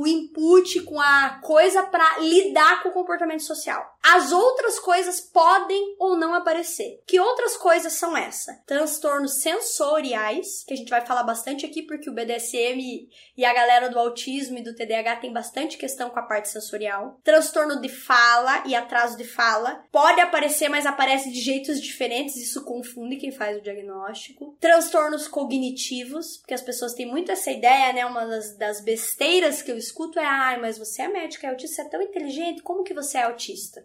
[0.01, 3.94] o input, com a coisa para lidar com o comportamento social.
[4.05, 7.03] As outras coisas podem ou não aparecer.
[7.07, 8.63] Que outras coisas são essa?
[8.67, 13.89] Transtornos sensoriais, que a gente vai falar bastante aqui porque o BDSM e a galera
[13.89, 17.19] do autismo e do TDAH tem bastante questão com a parte sensorial.
[17.25, 19.85] Transtorno de fala e atraso de fala.
[19.91, 24.57] Pode aparecer, mas aparece de jeitos diferentes, isso confunde quem faz o diagnóstico.
[24.61, 29.71] Transtornos cognitivos, porque as pessoas têm muito essa ideia, né, uma das das, besteiras que
[29.71, 32.85] eu escuto é: ai, mas você é médica, é autista, você é tão inteligente, como
[32.85, 33.85] que você é autista?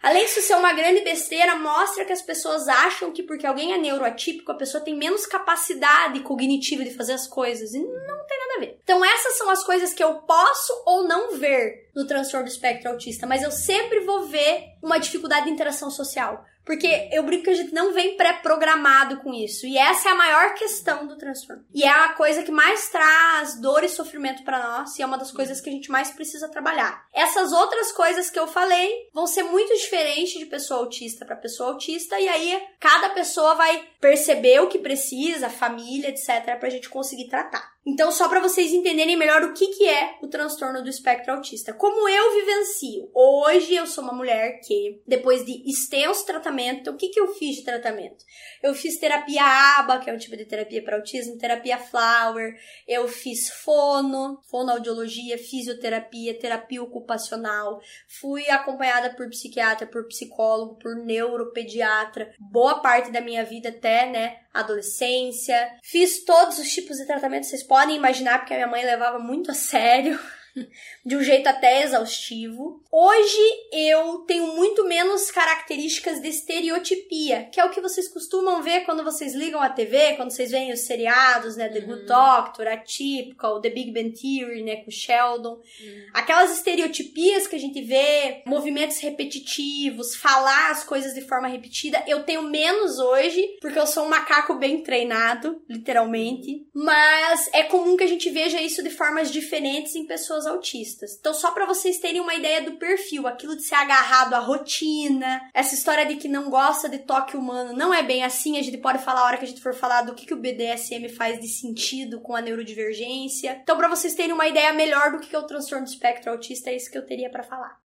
[0.00, 3.78] Além disso ser uma grande besteira, mostra que as pessoas acham que porque alguém é
[3.78, 7.74] neuroatípico, a pessoa tem menos capacidade cognitiva de fazer as coisas.
[7.74, 8.78] E não tem nada a ver.
[8.82, 12.90] Então, essas são as coisas que eu posso ou não ver no transtorno do espectro
[12.90, 16.44] autista, mas eu sempre vou ver uma dificuldade de interação social.
[16.68, 19.66] Porque eu brinco que a gente não vem pré-programado com isso.
[19.66, 21.64] E essa é a maior questão do transtorno.
[21.72, 24.98] E é a coisa que mais traz dor e sofrimento para nós.
[24.98, 27.06] E é uma das coisas que a gente mais precisa trabalhar.
[27.14, 31.70] Essas outras coisas que eu falei vão ser muito diferentes de pessoa autista para pessoa
[31.70, 32.20] autista.
[32.20, 37.77] E aí cada pessoa vai perceber o que precisa, família, etc., pra gente conseguir tratar.
[37.86, 41.72] Então, só para vocês entenderem melhor o que, que é o transtorno do espectro autista.
[41.72, 43.10] Como eu vivencio.
[43.14, 47.56] Hoje eu sou uma mulher que, depois de extenso tratamento, o que, que eu fiz
[47.56, 48.24] de tratamento?
[48.62, 49.42] Eu fiz terapia
[49.78, 52.54] ABA, que é um tipo de terapia para autismo, terapia Flower,
[52.86, 57.80] eu fiz fono, fonoaudiologia, fisioterapia, terapia ocupacional,
[58.20, 64.40] fui acompanhada por psiquiatra, por psicólogo, por neuropediatra, boa parte da minha vida até, né,
[64.60, 65.70] adolescência.
[65.82, 69.50] Fiz todos os tipos de tratamento, vocês podem imaginar, porque a minha mãe levava muito
[69.50, 70.18] a sério.
[71.04, 72.82] de um jeito até exaustivo.
[72.90, 73.38] Hoje
[73.72, 79.04] eu tenho muito menos características de estereotipia, que é o que vocês costumam ver quando
[79.04, 82.06] vocês ligam a TV, quando vocês veem os seriados, né, The Good uhum.
[82.06, 85.54] Doctor, Atypical, The Big Bang Theory, né, com Sheldon.
[85.54, 86.06] Uhum.
[86.14, 92.22] Aquelas estereotipias que a gente vê, movimentos repetitivos, falar as coisas de forma repetida, eu
[92.24, 96.66] tenho menos hoje, porque eu sou um macaco bem treinado, literalmente.
[96.74, 101.16] Mas é comum que a gente veja isso de formas diferentes em pessoas autistas.
[101.18, 105.48] Então, só para vocês terem uma ideia do perfil, aquilo de ser agarrado à rotina,
[105.52, 108.58] essa história de que não gosta de toque humano, não é bem assim.
[108.58, 110.40] A gente pode falar a hora que a gente for falar do que, que o
[110.40, 113.58] BDSM faz de sentido com a neurodivergência.
[113.62, 116.70] Então, para vocês terem uma ideia melhor do que é o transtorno do espectro autista,
[116.70, 117.78] é isso que eu teria para falar.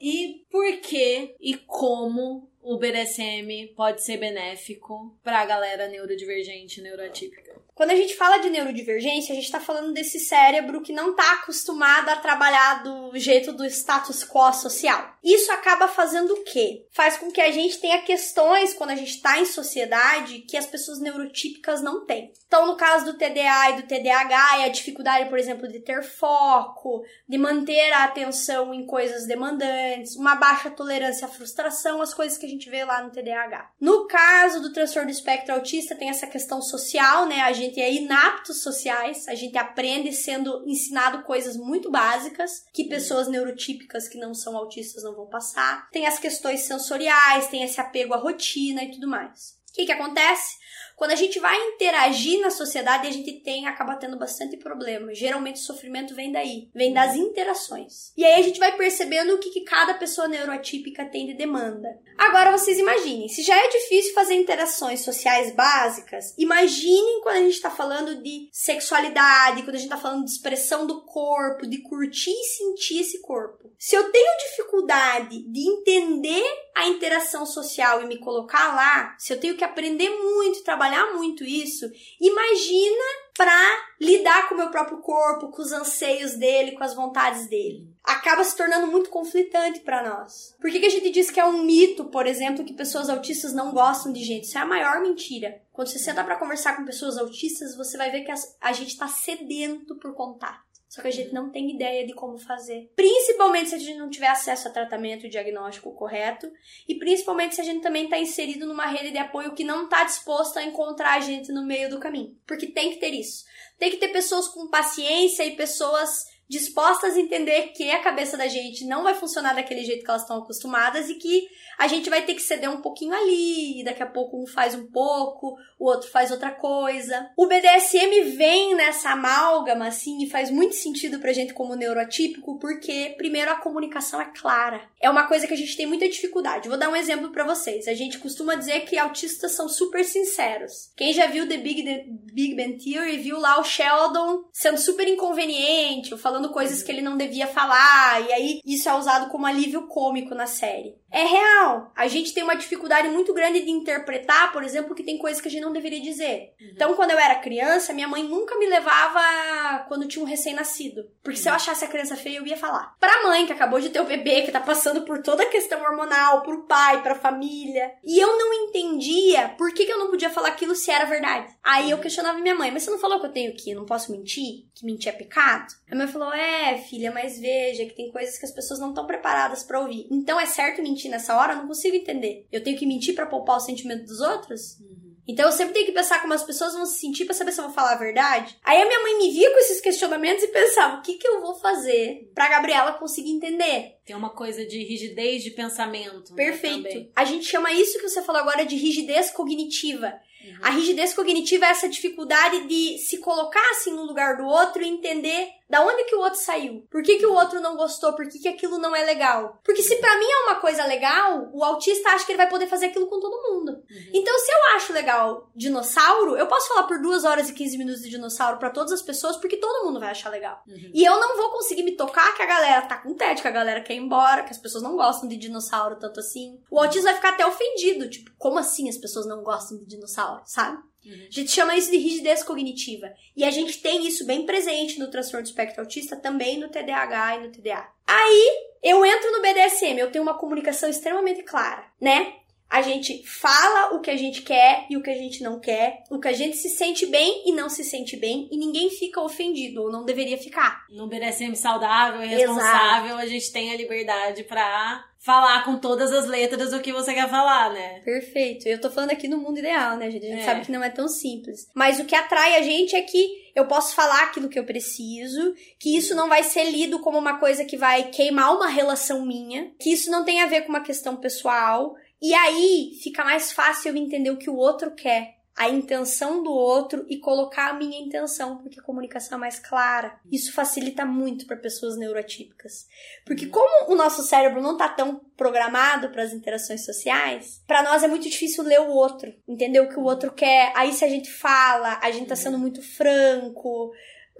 [0.00, 7.61] E por que e como o BDSM pode ser benéfico para a galera neurodivergente, neuroatípica?
[7.74, 11.32] Quando a gente fala de neurodivergência, a gente está falando desse cérebro que não está
[11.34, 15.16] acostumado a trabalhar do jeito do status quo social.
[15.22, 16.86] Isso acaba fazendo o quê?
[16.90, 20.66] Faz com que a gente tenha questões quando a gente está em sociedade que as
[20.66, 22.32] pessoas neurotípicas não têm.
[22.46, 26.02] Então, no caso do TDA e do TDAH, é a dificuldade, por exemplo, de ter
[26.02, 32.36] foco, de manter a atenção em coisas demandantes, uma baixa tolerância à frustração, as coisas
[32.36, 33.70] que a gente vê lá no TDAH.
[33.80, 37.40] No caso do transtorno do espectro autista, tem essa questão social, né?
[37.40, 43.28] A gente é inaptos sociais, a gente aprende sendo ensinado coisas muito básicas que pessoas
[43.28, 45.88] neurotípicas que não são autistas não vão passar.
[45.90, 49.60] Tem as questões sensoriais, tem esse apego à rotina e tudo mais.
[49.70, 50.56] O que, que acontece?
[51.02, 55.12] Quando a gente vai interagir na sociedade, a gente tem, acaba tendo bastante problema.
[55.12, 58.12] Geralmente o sofrimento vem daí, vem das interações.
[58.16, 61.88] E aí a gente vai percebendo o que, que cada pessoa neuroatípica tem de demanda.
[62.16, 67.54] Agora vocês imaginem, se já é difícil fazer interações sociais básicas, imaginem quando a gente
[67.54, 72.30] está falando de sexualidade, quando a gente está falando de expressão do corpo, de curtir
[72.30, 73.72] e sentir esse corpo.
[73.76, 76.44] Se eu tenho dificuldade de entender
[76.76, 81.44] a interação social e me colocar lá, se eu tenho que aprender muito, trabalhar muito
[81.44, 83.04] isso, imagina
[83.36, 83.52] para
[84.00, 87.88] lidar com o meu próprio corpo, com os anseios dele, com as vontades dele.
[88.04, 90.54] Acaba se tornando muito conflitante para nós.
[90.60, 93.54] Por que, que a gente diz que é um mito, por exemplo, que pessoas autistas
[93.54, 94.44] não gostam de gente?
[94.44, 95.62] Isso é a maior mentira.
[95.72, 99.08] Quando você senta para conversar com pessoas autistas, você vai ver que a gente está
[99.08, 100.71] sedento por contato.
[100.92, 102.92] Só que a gente não tem ideia de como fazer.
[102.94, 106.52] Principalmente se a gente não tiver acesso a tratamento e diagnóstico correto.
[106.86, 110.04] E principalmente se a gente também está inserido numa rede de apoio que não está
[110.04, 112.36] disposto a encontrar a gente no meio do caminho.
[112.46, 113.42] Porque tem que ter isso.
[113.78, 118.46] Tem que ter pessoas com paciência e pessoas dispostas a entender que a cabeça da
[118.46, 122.26] gente não vai funcionar daquele jeito que elas estão acostumadas e que a gente vai
[122.26, 125.86] ter que ceder um pouquinho ali, e daqui a pouco um faz um pouco, o
[125.86, 127.28] outro faz outra coisa.
[127.36, 133.14] O BDSM vem nessa amálgama, assim, e faz muito sentido pra gente como neuroatípico, porque,
[133.16, 134.80] primeiro, a comunicação é clara.
[135.00, 136.68] É uma coisa que a gente tem muita dificuldade.
[136.68, 137.88] Vou dar um exemplo para vocês.
[137.88, 140.92] A gente costuma dizer que autistas são super sinceros.
[140.96, 145.08] Quem já viu The Big, The Big Bang Theory viu lá o Sheldon sendo super
[145.08, 149.88] inconveniente, falando coisas que ele não devia falar, e aí isso é usado como alívio
[149.88, 150.94] cômico na série.
[151.12, 151.92] É real.
[151.94, 155.48] A gente tem uma dificuldade muito grande de interpretar, por exemplo, que tem coisas que
[155.48, 156.54] a gente não deveria dizer.
[156.60, 156.68] Uhum.
[156.72, 161.04] Então, quando eu era criança, minha mãe nunca me levava quando tinha um recém-nascido.
[161.22, 161.42] Porque uhum.
[161.42, 162.96] se eu achasse a criança feia, eu ia falar.
[162.98, 165.82] Pra mãe, que acabou de ter o bebê, que tá passando por toda a questão
[165.82, 167.92] hormonal, pro pai, pra família.
[168.02, 171.52] E eu não entendia por que, que eu não podia falar aquilo se era verdade.
[171.62, 172.02] Aí eu uhum.
[172.02, 174.66] questionava minha mãe, mas você não falou que eu tenho que não posso mentir?
[174.74, 175.74] Que mentir é pecado?
[175.90, 179.06] A mãe falou, é, filha, mas veja que tem coisas que as pessoas não estão
[179.06, 180.06] preparadas para ouvir.
[180.10, 182.46] Então é certo mentir mentir nessa hora, eu não consigo entender.
[182.52, 184.78] Eu tenho que mentir para poupar o sentimento dos outros?
[185.26, 187.60] Então eu sempre tenho que pensar como as pessoas vão se sentir pra saber se
[187.60, 188.58] eu vou falar a verdade.
[188.64, 191.40] Aí a minha mãe me via com esses questionamentos e pensava: o que, que eu
[191.40, 193.98] vou fazer pra Gabriela conseguir entender?
[194.04, 196.30] Tem uma coisa de rigidez de pensamento.
[196.30, 196.82] né, Perfeito.
[196.82, 197.12] também.
[197.14, 200.12] a gente chama isso que você falou agora de rigidez cognitiva.
[200.60, 204.88] A rigidez cognitiva é essa dificuldade de se colocar assim no lugar do outro e
[204.88, 206.86] entender da onde que o outro saiu.
[206.90, 208.12] Por que, que o outro não gostou?
[208.12, 209.58] Por que, que aquilo não é legal?
[209.64, 212.66] Porque se pra mim é uma coisa legal, o autista acha que ele vai poder
[212.66, 213.82] fazer aquilo com todo mundo.
[214.12, 218.02] Então, se eu acho legal dinossauro, eu posso falar por 2 horas e 15 minutos
[218.02, 220.62] de dinossauro pra todas as pessoas, porque todo mundo vai achar legal.
[220.92, 223.52] E eu não vou conseguir me tocar que a galera tá com tédio, que a
[223.52, 226.60] galera quer ir embora, que as pessoas não gostam de dinossauro tanto assim.
[226.70, 228.10] O autista vai ficar até ofendido.
[228.10, 230.76] Tipo, como assim as pessoas não gostam de dinossauro, sabe?
[231.04, 233.12] A gente chama isso de rigidez cognitiva.
[233.36, 237.36] E a gente tem isso bem presente no transtorno do espectro autista, também no TDAH
[237.36, 237.88] e no TDA.
[238.06, 242.34] Aí, eu entro no BDSM, eu tenho uma comunicação extremamente clara, né?
[242.72, 246.04] A gente fala o que a gente quer e o que a gente não quer,
[246.10, 249.20] o que a gente se sente bem e não se sente bem, e ninguém fica
[249.20, 250.86] ofendido, ou não deveria ficar.
[250.90, 256.26] No BDSM saudável e responsável, a gente tem a liberdade pra falar com todas as
[256.26, 258.00] letras o que você quer falar, né?
[258.04, 258.66] Perfeito.
[258.66, 260.26] Eu tô falando aqui no mundo ideal, né, gente?
[260.26, 260.44] A gente É.
[260.44, 261.68] sabe que não é tão simples.
[261.74, 265.54] Mas o que atrai a gente é que eu posso falar aquilo que eu preciso,
[265.78, 269.70] que isso não vai ser lido como uma coisa que vai queimar uma relação minha,
[269.78, 271.94] que isso não tem a ver com uma questão pessoal.
[272.22, 275.38] E aí fica mais fácil eu entender o que o outro quer.
[275.54, 280.18] A intenção do outro e colocar a minha intenção, porque a comunicação é mais clara.
[280.30, 282.86] Isso facilita muito para pessoas neurotípicas.
[283.26, 288.02] Porque como o nosso cérebro não tá tão programado para as interações sociais, para nós
[288.02, 290.72] é muito difícil ler o outro, entender o que o outro quer.
[290.74, 293.92] Aí se a gente fala, a gente tá sendo muito franco,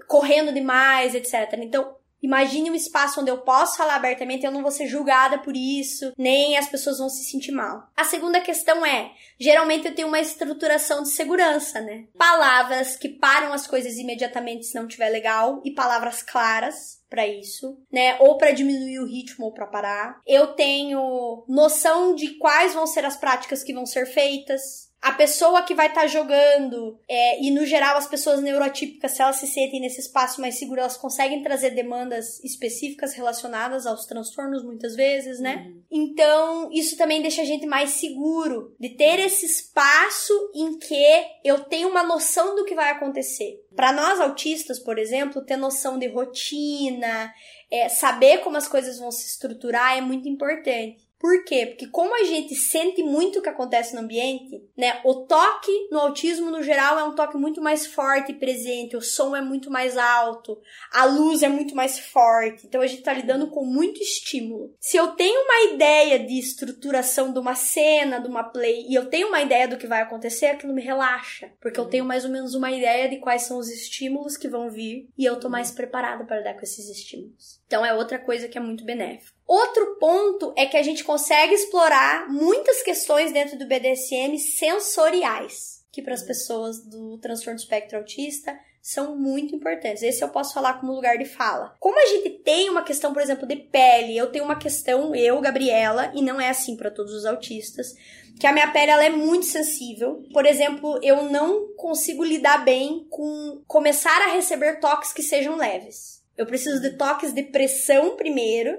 [0.07, 1.59] correndo demais, etc.
[1.59, 5.55] Então, imagine um espaço onde eu posso falar abertamente, eu não vou ser julgada por
[5.55, 7.89] isso, nem as pessoas vão se sentir mal.
[7.95, 12.05] A segunda questão é, geralmente eu tenho uma estruturação de segurança, né?
[12.17, 17.77] Palavras que param as coisas imediatamente se não tiver legal e palavras claras pra isso,
[17.91, 18.17] né?
[18.19, 20.19] Ou pra diminuir o ritmo ou pra parar.
[20.25, 24.82] Eu tenho noção de quais vão ser as práticas que vão ser feitas.
[25.03, 29.35] A pessoa que vai estar jogando, é, e no geral as pessoas neurotípicas, se elas
[29.35, 34.95] se sentem nesse espaço mais seguro, elas conseguem trazer demandas específicas relacionadas aos transtornos, muitas
[34.95, 35.73] vezes, né?
[35.91, 41.65] Então, isso também deixa a gente mais seguro de ter esse espaço em que eu
[41.65, 43.61] tenho uma noção do que vai acontecer.
[43.75, 47.29] Para nós autistas, por exemplo, ter noção de rotina,
[47.69, 51.03] é, saber como as coisas vão se estruturar é muito importante.
[51.23, 51.67] Por quê?
[51.67, 54.99] Porque como a gente sente muito o que acontece no ambiente, né?
[55.05, 58.97] O toque no autismo, no geral, é um toque muito mais forte e presente.
[58.97, 60.59] O som é muito mais alto.
[60.91, 62.67] A luz é muito mais forte.
[62.67, 64.75] Então a gente tá lidando com muito estímulo.
[64.81, 69.05] Se eu tenho uma ideia de estruturação de uma cena, de uma play, e eu
[69.05, 71.53] tenho uma ideia do que vai acontecer, aquilo me relaxa.
[71.61, 74.69] Porque eu tenho mais ou menos uma ideia de quais são os estímulos que vão
[74.69, 75.07] vir.
[75.17, 77.62] E eu tô mais preparada para lidar com esses estímulos.
[77.67, 79.33] Então é outra coisa que é muito benéfica.
[79.47, 86.01] Outro ponto é que a gente consegue explorar muitas questões dentro do BDSM sensoriais, que
[86.01, 90.03] para as pessoas do transtorno espectro autista são muito importantes.
[90.03, 91.73] Esse eu posso falar como lugar de fala.
[91.79, 95.39] Como a gente tem uma questão, por exemplo, de pele, eu tenho uma questão, eu,
[95.39, 97.95] Gabriela, e não é assim para todos os autistas,
[98.37, 100.21] que a minha pele ela é muito sensível.
[100.33, 106.22] Por exemplo, eu não consigo lidar bem com começar a receber toques que sejam leves.
[106.37, 108.77] Eu preciso de toques de pressão primeiro,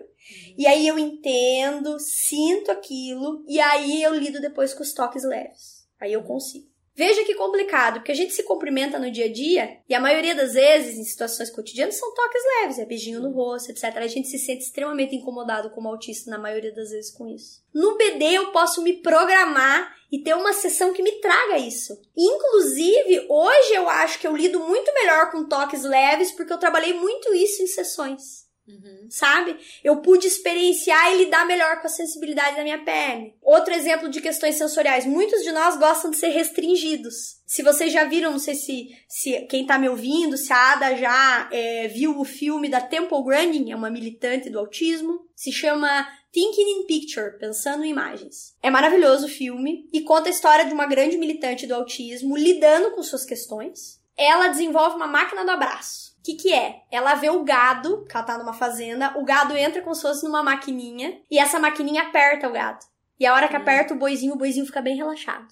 [0.56, 5.86] e aí eu entendo, sinto aquilo, e aí eu lido depois com os toques leves.
[6.00, 6.73] Aí eu consigo.
[6.96, 10.34] Veja que complicado, porque a gente se cumprimenta no dia a dia, e a maioria
[10.34, 13.84] das vezes, em situações cotidianas, são toques leves, é beijinho no rosto, etc.
[13.96, 17.62] A gente se sente extremamente incomodado como autista na maioria das vezes com isso.
[17.74, 22.00] No BD eu posso me programar e ter uma sessão que me traga isso.
[22.16, 26.92] Inclusive, hoje eu acho que eu lido muito melhor com toques leves, porque eu trabalhei
[26.92, 28.43] muito isso em sessões
[29.10, 29.56] sabe?
[29.82, 33.34] Eu pude experienciar e lidar melhor com a sensibilidade da minha pele.
[33.42, 35.04] Outro exemplo de questões sensoriais.
[35.06, 37.42] Muitos de nós gostam de ser restringidos.
[37.46, 40.96] Se vocês já viram, não sei se, se quem tá me ouvindo, se a Ada
[40.96, 46.06] já é, viu o filme da Temple Grandin, é uma militante do autismo, se chama
[46.32, 48.56] Thinking in Picture, Pensando em Imagens.
[48.62, 52.92] É maravilhoso o filme e conta a história de uma grande militante do autismo lidando
[52.92, 54.02] com suas questões.
[54.16, 56.03] Ela desenvolve uma máquina do abraço.
[56.24, 56.80] O que, que é?
[56.90, 60.24] Ela vê o gado, que ela tá numa fazenda, o gado entra como se fosse
[60.24, 62.78] numa maquininha, e essa maquininha aperta o gado.
[63.20, 65.48] E a hora que aperta o boizinho, o boizinho fica bem relaxado.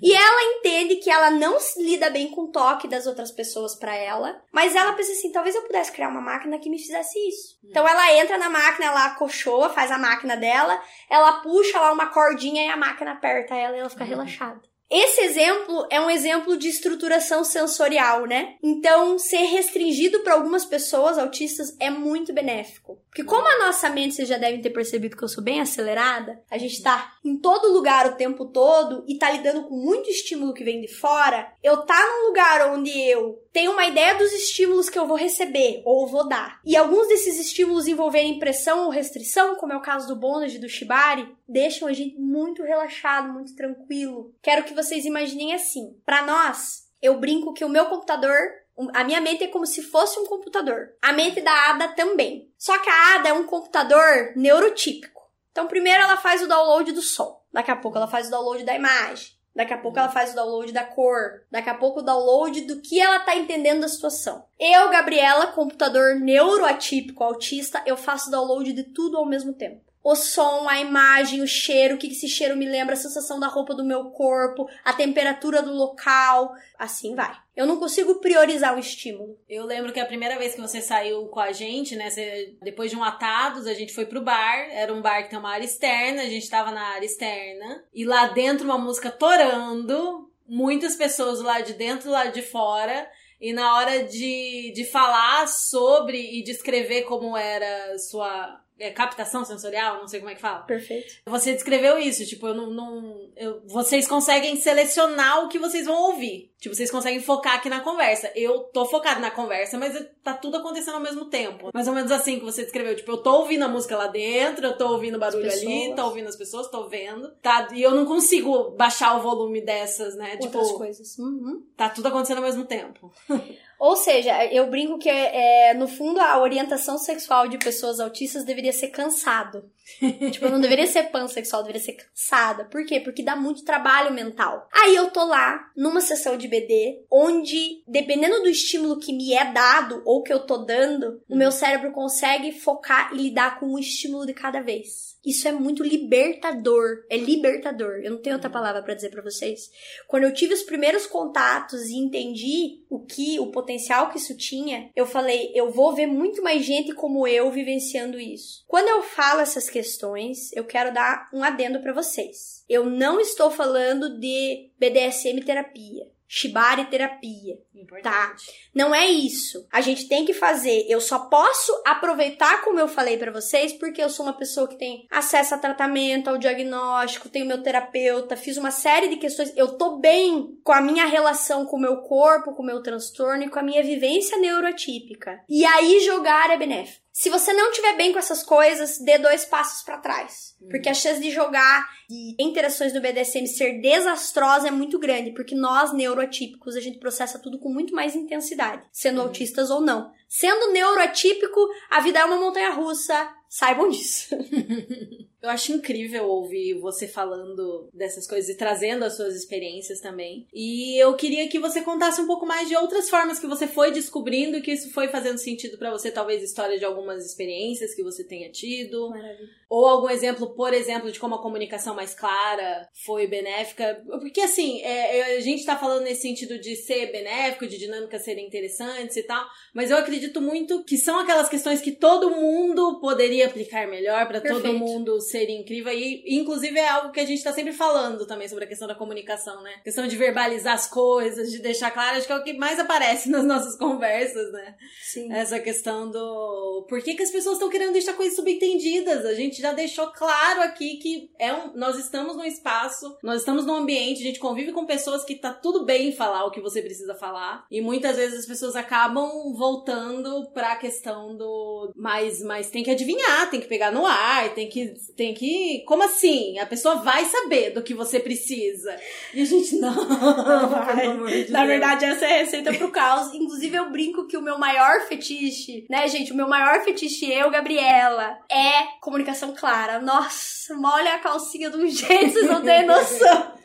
[0.00, 3.74] E ela entende que ela não se lida bem com o toque das outras pessoas
[3.74, 7.18] pra ela, mas ela pensa assim, talvez eu pudesse criar uma máquina que me fizesse
[7.28, 7.58] isso.
[7.62, 12.06] Então ela entra na máquina, ela acolchoa, faz a máquina dela, ela puxa lá uma
[12.06, 14.71] cordinha e a máquina aperta ela e ela fica relaxada.
[14.94, 18.56] Esse exemplo é um exemplo de estruturação sensorial, né?
[18.62, 23.00] Então, ser restringido para algumas pessoas autistas é muito benéfico.
[23.08, 26.38] Porque como a nossa mente, vocês já devem ter percebido que eu sou bem acelerada,
[26.50, 30.54] a gente tá em todo lugar o tempo todo e tá lidando com muito estímulo
[30.54, 34.88] que vem de fora, eu tá num lugar onde eu tenho uma ideia dos estímulos
[34.88, 36.60] que eu vou receber ou vou dar.
[36.64, 40.68] E alguns desses estímulos envolverem pressão ou restrição, como é o caso do bondage do
[40.68, 44.34] shibari, deixam a gente muito relaxado, muito tranquilo.
[44.42, 45.96] Quero que vocês imaginem assim.
[46.04, 48.62] Para nós, eu brinco que o meu computador
[48.94, 50.94] a minha mente é como se fosse um computador.
[51.00, 52.50] A mente da Ada também.
[52.56, 55.21] Só que a Ada é um computador neurotípico.
[55.52, 57.40] Então, primeiro ela faz o download do som.
[57.52, 59.28] Daqui a pouco ela faz o download da imagem.
[59.54, 61.42] Daqui a pouco ela faz o download da cor.
[61.50, 64.44] Daqui a pouco o download do que ela tá entendendo da situação.
[64.58, 70.68] Eu, Gabriela, computador neuroatípico autista, eu faço download de tudo ao mesmo tempo o som,
[70.68, 73.84] a imagem, o cheiro, o que esse cheiro me lembra, a sensação da roupa do
[73.84, 77.32] meu corpo, a temperatura do local, assim vai.
[77.54, 79.38] Eu não consigo priorizar o estímulo.
[79.48, 82.90] Eu lembro que a primeira vez que você saiu com a gente, né, você, depois
[82.90, 85.64] de um atados, a gente foi pro bar, era um bar que tem uma área
[85.64, 91.40] externa, a gente tava na área externa, e lá dentro uma música torando, muitas pessoas
[91.40, 93.08] lá de dentro, lá de fora,
[93.40, 99.98] e na hora de, de falar sobre e descrever como era sua é, captação sensorial,
[99.98, 100.60] não sei como é que fala.
[100.60, 101.14] Perfeito.
[101.26, 102.70] Você descreveu isso, tipo, eu não.
[102.70, 106.52] não eu, vocês conseguem selecionar o que vocês vão ouvir.
[106.58, 108.30] Tipo, vocês conseguem focar aqui na conversa.
[108.36, 111.70] Eu tô focado na conversa, mas tá tudo acontecendo ao mesmo tempo.
[111.74, 112.94] Mais ou menos assim que você descreveu.
[112.94, 116.04] Tipo, eu tô ouvindo a música lá dentro, eu tô ouvindo o barulho ali, tô
[116.04, 117.32] ouvindo as pessoas, tô vendo.
[117.42, 120.38] Tá, e eu não consigo baixar o volume dessas, né?
[120.40, 121.18] Outras tipo, coisas.
[121.18, 121.64] Uhum.
[121.76, 123.12] Tá tudo acontecendo ao mesmo tempo.
[123.82, 128.72] Ou seja, eu brinco que, é, no fundo, a orientação sexual de pessoas autistas deveria
[128.72, 129.68] ser cansado.
[130.30, 132.64] tipo, não deveria ser pansexual, deveria ser cansada.
[132.66, 133.00] Por quê?
[133.00, 134.68] Porque dá muito trabalho mental.
[134.72, 139.50] Aí eu tô lá, numa sessão de BD, onde, dependendo do estímulo que me é
[139.52, 143.80] dado ou que eu tô dando, o meu cérebro consegue focar e lidar com um
[143.80, 145.11] estímulo de cada vez.
[145.24, 147.04] Isso é muito libertador.
[147.08, 148.00] É libertador.
[148.02, 149.70] Eu não tenho outra palavra para dizer para vocês.
[150.08, 154.90] Quando eu tive os primeiros contatos e entendi o que, o potencial que isso tinha,
[154.94, 158.64] eu falei, eu vou ver muito mais gente como eu vivenciando isso.
[158.66, 162.64] Quando eu falo essas questões, eu quero dar um adendo para vocês.
[162.68, 166.10] Eu não estou falando de BDSM terapia.
[166.34, 167.58] Shibari terapia.
[167.74, 168.02] Importante.
[168.04, 168.34] Tá?
[168.74, 169.66] Não é isso.
[169.70, 170.86] A gente tem que fazer.
[170.88, 174.78] Eu só posso aproveitar, como eu falei para vocês, porque eu sou uma pessoa que
[174.78, 179.52] tem acesso a tratamento, ao diagnóstico, tenho meu terapeuta, fiz uma série de questões.
[179.54, 183.42] Eu tô bem com a minha relação com o meu corpo, com o meu transtorno
[183.42, 185.44] e com a minha vivência neuroatípica.
[185.46, 187.01] E aí jogar é benéfico.
[187.12, 190.56] Se você não tiver bem com essas coisas, dê dois passos para trás.
[190.60, 190.68] Uhum.
[190.70, 195.54] Porque a chance de jogar e interações do BDSM ser desastrosa é muito grande, porque
[195.54, 199.26] nós neuroatípicos a gente processa tudo com muito mais intensidade, sendo uhum.
[199.26, 200.10] autistas ou não.
[200.26, 201.60] Sendo neuroatípico,
[201.90, 204.34] a vida é uma montanha russa, saibam disso.
[205.42, 210.46] Eu acho incrível ouvir você falando dessas coisas e trazendo as suas experiências também.
[210.52, 213.90] E eu queria que você contasse um pouco mais de outras formas que você foi
[213.90, 218.04] descobrindo e que isso foi fazendo sentido para você, talvez história de algumas experiências que
[218.04, 219.10] você tenha tido.
[219.10, 219.48] Maravilha.
[219.74, 224.02] Ou algum exemplo, por exemplo, de como a comunicação mais clara foi benéfica.
[224.20, 228.46] Porque assim, é, a gente tá falando nesse sentido de ser benéfico, de dinâmicas serem
[228.46, 229.42] interessantes e tal,
[229.72, 234.42] mas eu acredito muito que são aquelas questões que todo mundo poderia aplicar melhor para
[234.42, 235.90] todo mundo seria incrível.
[235.90, 238.94] E, inclusive, é algo que a gente tá sempre falando também sobre a questão da
[238.94, 239.76] comunicação, né?
[239.80, 242.78] A questão de verbalizar as coisas, de deixar claro, acho que é o que mais
[242.78, 244.74] aparece nas nossas conversas, né?
[245.02, 245.32] Sim.
[245.32, 246.84] Essa questão do.
[246.90, 249.24] Por que, que as pessoas estão querendo deixar coisas subentendidas?
[249.24, 251.72] A gente já deixou claro aqui que é um...
[251.74, 255.52] nós estamos num espaço, nós estamos num ambiente, a gente convive com pessoas que tá
[255.52, 257.64] tudo bem falar o que você precisa falar.
[257.70, 261.92] E muitas vezes as pessoas acabam voltando pra questão do.
[261.96, 265.84] Mas, mas tem que adivinhar, tem que pegar no ar, tem que tem que.
[265.86, 266.58] Como assim?
[266.58, 268.96] A pessoa vai saber do que você precisa.
[269.32, 269.94] E a gente, não.
[269.94, 271.68] não de Na Deus.
[271.68, 273.32] verdade, essa é a receita pro caos.
[273.32, 276.32] Inclusive, eu brinco que o meu maior fetiche, né, gente?
[276.32, 280.00] O meu maior fetiche, eu, Gabriela, é comunicação clara.
[280.00, 283.62] Nossa, molha a calcinha de um jeito, vocês não têm noção.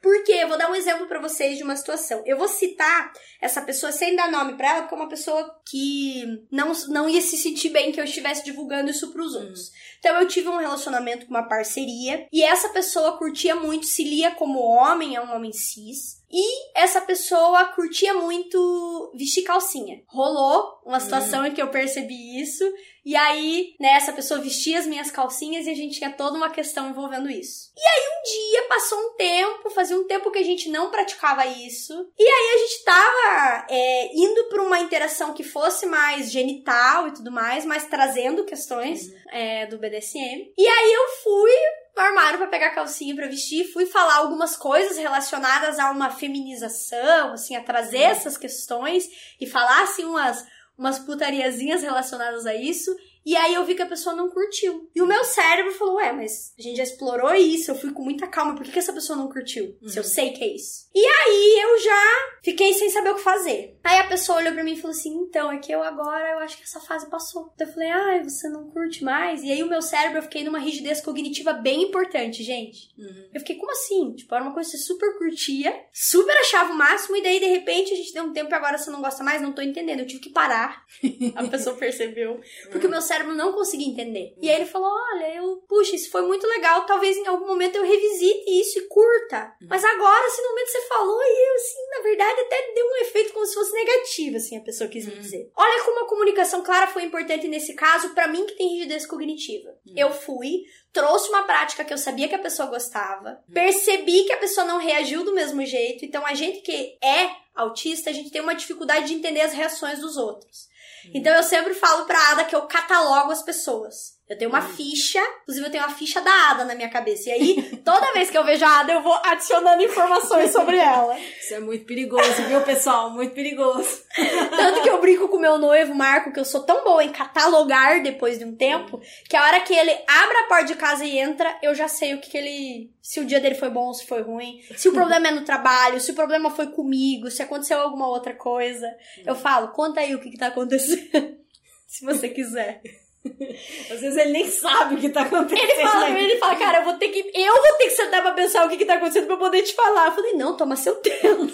[0.00, 2.22] Porque eu vou dar um exemplo pra vocês de uma situação.
[2.24, 6.24] Eu vou citar essa pessoa sem dar nome pra ela, porque é uma pessoa que
[6.50, 9.72] não, não ia se sentir bem que eu estivesse divulgando isso pros outros.
[9.98, 14.30] Então eu tive um relacionamento com uma parceria e essa pessoa curtia muito, se lia
[14.30, 16.17] como homem, é um homem cis.
[16.30, 20.02] E essa pessoa curtia muito vestir calcinha.
[20.06, 22.64] Rolou uma situação em que eu percebi isso.
[23.04, 26.50] E aí, né, essa pessoa vestia as minhas calcinhas e a gente tinha toda uma
[26.50, 27.72] questão envolvendo isso.
[27.74, 31.46] E aí, um dia, passou um tempo, fazia um tempo que a gente não praticava
[31.46, 31.94] isso.
[32.18, 37.14] E aí, a gente tava é, indo pra uma interação que fosse mais genital e
[37.14, 40.52] tudo mais, mas trazendo questões é, do BDSM.
[40.58, 41.52] E aí, eu fui
[41.98, 47.32] no armário pra pegar calcinha pra vestir, fui falar algumas coisas relacionadas a uma feminização,
[47.32, 49.04] assim, a trazer essas questões
[49.40, 50.46] e falar, assim, umas,
[50.78, 52.94] umas putariazinhas relacionadas a isso.
[53.28, 54.90] E aí eu vi que a pessoa não curtiu.
[54.94, 58.02] E o meu cérebro falou, ué, mas a gente já explorou isso, eu fui com
[58.02, 59.76] muita calma, por que, que essa pessoa não curtiu?
[59.86, 60.88] Se eu sei que é isso.
[60.94, 62.02] E aí eu já
[62.42, 63.78] fiquei sem saber o que fazer.
[63.84, 66.38] Aí a pessoa olhou pra mim e falou assim, então, é que eu agora, eu
[66.38, 67.52] acho que essa fase passou.
[67.54, 69.42] Então eu falei, ai, você não curte mais?
[69.42, 72.88] E aí o meu cérebro, eu fiquei numa rigidez cognitiva bem importante, gente.
[73.34, 74.14] Eu fiquei, como assim?
[74.14, 77.46] Tipo, era uma coisa que você super curtia, super achava o máximo, e daí, de
[77.46, 79.42] repente, a gente deu um tempo e agora você não gosta mais?
[79.42, 80.00] Não tô entendendo.
[80.00, 80.82] Eu tive que parar.
[81.36, 82.40] a pessoa percebeu.
[82.70, 84.34] Porque o meu cérebro não conseguia entender.
[84.40, 86.86] E aí ele falou: Olha, eu, puxa, isso foi muito legal.
[86.86, 89.54] Talvez em algum momento eu revisite isso e curta.
[89.68, 92.86] Mas agora, assim, no momento que você falou, e eu, assim, na verdade, até deu
[92.86, 95.50] um efeito como se fosse negativo, assim, a pessoa quis me dizer.
[95.56, 99.74] Olha como a comunicação clara foi importante nesse caso, pra mim que tem rigidez cognitiva.
[99.96, 104.38] Eu fui, trouxe uma prática que eu sabia que a pessoa gostava, percebi que a
[104.38, 108.40] pessoa não reagiu do mesmo jeito, então a gente que é autista, a gente tem
[108.40, 110.68] uma dificuldade de entender as reações dos outros.
[111.14, 114.17] Então eu sempre falo pra Ada que eu catalogo as pessoas.
[114.28, 117.30] Eu tenho uma ficha, inclusive eu tenho uma ficha da Ada na minha cabeça.
[117.30, 121.18] E aí, toda vez que eu vejo a Ada, eu vou adicionando informações sobre ela.
[121.18, 123.08] Isso é muito perigoso, viu, pessoal?
[123.10, 124.02] Muito perigoso.
[124.50, 128.02] Tanto que eu brinco com meu noivo, Marco, que eu sou tão boa em catalogar
[128.02, 131.18] depois de um tempo, que a hora que ele abre a porta de casa e
[131.18, 132.92] entra, eu já sei o que, que ele.
[133.00, 134.60] Se o dia dele foi bom ou se foi ruim.
[134.76, 138.34] Se o problema é no trabalho, se o problema foi comigo, se aconteceu alguma outra
[138.34, 138.86] coisa.
[139.24, 141.38] Eu falo, conta aí o que, que tá acontecendo.
[141.88, 142.82] se você quiser.
[143.90, 145.68] Às vezes ele nem sabe o que tá acontecendo.
[145.68, 147.18] Ele fala, ele fala, cara, eu vou ter que.
[147.34, 149.62] Eu vou ter que sentar pra pensar o que, que tá acontecendo pra eu poder
[149.62, 150.06] te falar.
[150.06, 151.46] Eu falei, não, toma seu tempo.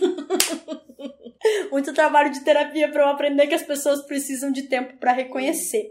[1.70, 5.90] Muito trabalho de terapia pra eu aprender que as pessoas precisam de tempo pra reconhecer.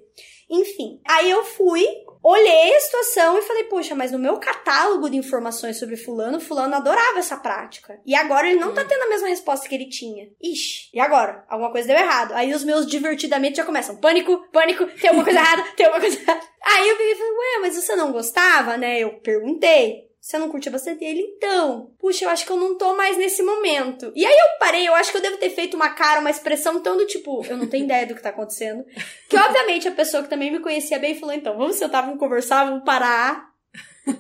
[0.50, 1.86] Enfim, aí eu fui,
[2.24, 6.76] olhei a situação e falei, poxa, mas no meu catálogo de informações sobre fulano, fulano
[6.76, 8.00] adorava essa prática.
[8.06, 10.30] E agora ele não tá tendo a mesma resposta que ele tinha.
[10.42, 11.44] Ixi, e agora?
[11.50, 12.34] Alguma coisa deu errado.
[12.34, 16.20] Aí os meus divertidamente já começam, pânico, pânico, tem alguma coisa errada, tem alguma coisa
[16.20, 16.42] errada.
[16.66, 19.00] Aí eu peguei e falei, ué, mas você não gostava, né?
[19.00, 20.13] Eu perguntei.
[20.24, 21.20] Você não curtia bastante ele?
[21.20, 24.10] Então, puxa, eu acho que eu não tô mais nesse momento.
[24.16, 26.80] E aí eu parei, eu acho que eu devo ter feito uma cara, uma expressão
[26.80, 28.86] tão do tipo, eu não tenho ideia do que tá acontecendo.
[29.28, 32.64] Que obviamente a pessoa que também me conhecia bem falou, então, vamos sentar, vamos conversar,
[32.64, 33.53] vamos parar.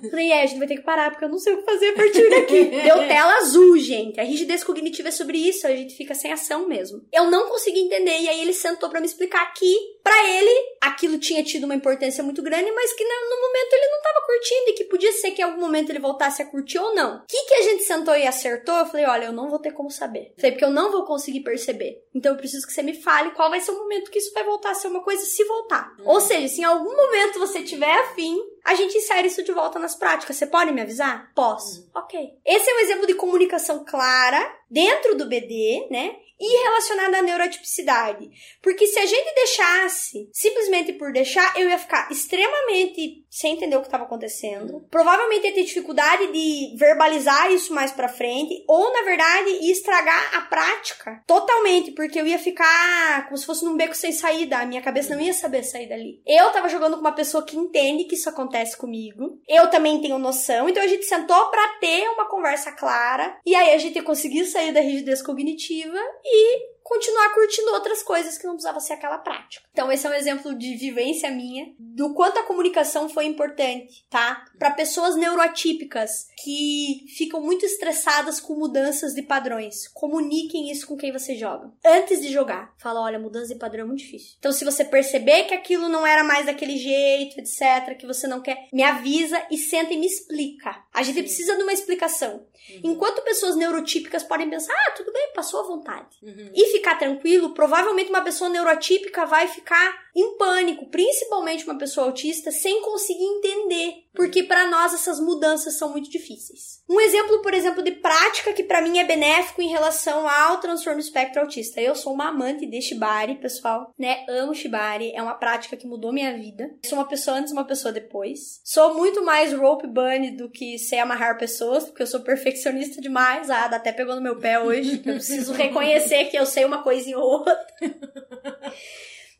[0.10, 1.89] Falei, é, a gente vai ter que parar, porque eu não sei o que fazer
[1.89, 2.64] a partir daqui.
[2.84, 4.20] Deu tela azul, gente.
[4.20, 7.06] A rigidez cognitiva é sobre isso, a gente fica sem ação mesmo.
[7.12, 10.51] Eu não consegui entender, e aí ele sentou pra me explicar que, pra ele,
[10.82, 14.26] aquilo tinha tido uma importância muito grande, mas que no, no momento ele não tava
[14.26, 17.18] curtindo, e que podia ser que em algum momento ele voltasse a curtir ou não.
[17.18, 18.76] O que, que a gente sentou e acertou?
[18.76, 20.34] Eu falei, olha, eu não vou ter como saber.
[20.38, 22.01] Falei, porque eu não vou conseguir perceber.
[22.16, 24.45] Então eu preciso que você me fale qual vai ser o momento que isso vai
[24.45, 25.93] voltar a ser uma coisa, se voltar.
[26.06, 29.78] Ou seja, se em algum momento você tiver afim, a gente insere isso de volta
[29.78, 30.38] nas práticas.
[30.38, 31.32] Você pode me avisar?
[31.36, 31.89] Posso.
[31.93, 32.39] Ok.
[32.45, 36.16] Esse é um exemplo de comunicação clara dentro do BD, né?
[36.39, 38.29] E relacionada à neurotipicidade.
[38.61, 43.81] Porque se a gente deixasse, simplesmente por deixar, eu ia ficar extremamente sem entender o
[43.81, 44.86] que estava acontecendo.
[44.89, 48.63] Provavelmente ia ter dificuldade de verbalizar isso mais pra frente.
[48.67, 51.91] Ou, na verdade, ia estragar a prática totalmente.
[51.91, 54.57] Porque eu ia ficar como se fosse num beco sem saída.
[54.57, 56.21] A minha cabeça não ia saber sair dali.
[56.25, 59.39] Eu tava jogando com uma pessoa que entende que isso acontece comigo.
[59.47, 60.67] Eu também tenho noção.
[60.69, 63.38] Então a gente sentou pra ter uma conversa clara.
[63.45, 68.45] E aí a gente conseguiu sair da rigidez cognitiva e continuar curtindo outras coisas que
[68.45, 69.65] não precisava ser aquela prática.
[69.71, 74.45] Então esse é um exemplo de vivência minha do quanto a comunicação foi importante, tá?
[74.59, 79.88] Para pessoas neuroatípicas que ficam muito estressadas com mudanças de padrões.
[79.88, 81.71] Comuniquem isso com quem você joga.
[81.86, 84.36] Antes de jogar, fala, olha, mudança de padrão é muito difícil.
[84.38, 88.41] Então se você perceber que aquilo não era mais daquele jeito, etc, que você não
[88.41, 90.84] quer, me avisa e senta e me explica.
[90.93, 92.45] A gente precisa de uma explicação.
[92.84, 96.17] Enquanto pessoas neurotípicas podem pensar, ah, tudo bem, passou à vontade.
[96.53, 102.51] E ficar tranquilo, provavelmente uma pessoa neurotípica vai ficar em pânico, principalmente uma pessoa autista,
[102.51, 106.84] sem conseguir entender, porque para nós essas mudanças são muito difíceis.
[106.88, 110.99] Um exemplo, por exemplo, de prática que para mim é benéfico em relação ao transtorno
[110.99, 111.82] espectro autista.
[111.82, 114.24] Eu sou uma amante de Shibari, pessoal, né?
[114.30, 116.69] Amo Shibari, é uma prática que mudou minha vida.
[116.86, 118.61] Sou uma pessoa antes, uma pessoa depois.
[118.63, 123.49] Sou muito mais rope bunny do que sei amarrar pessoas, porque eu sou perfeccionista demais.
[123.49, 125.01] Ah, até pegou no meu pé hoje.
[125.03, 127.57] Eu preciso reconhecer que eu sei uma coisinha ou outra.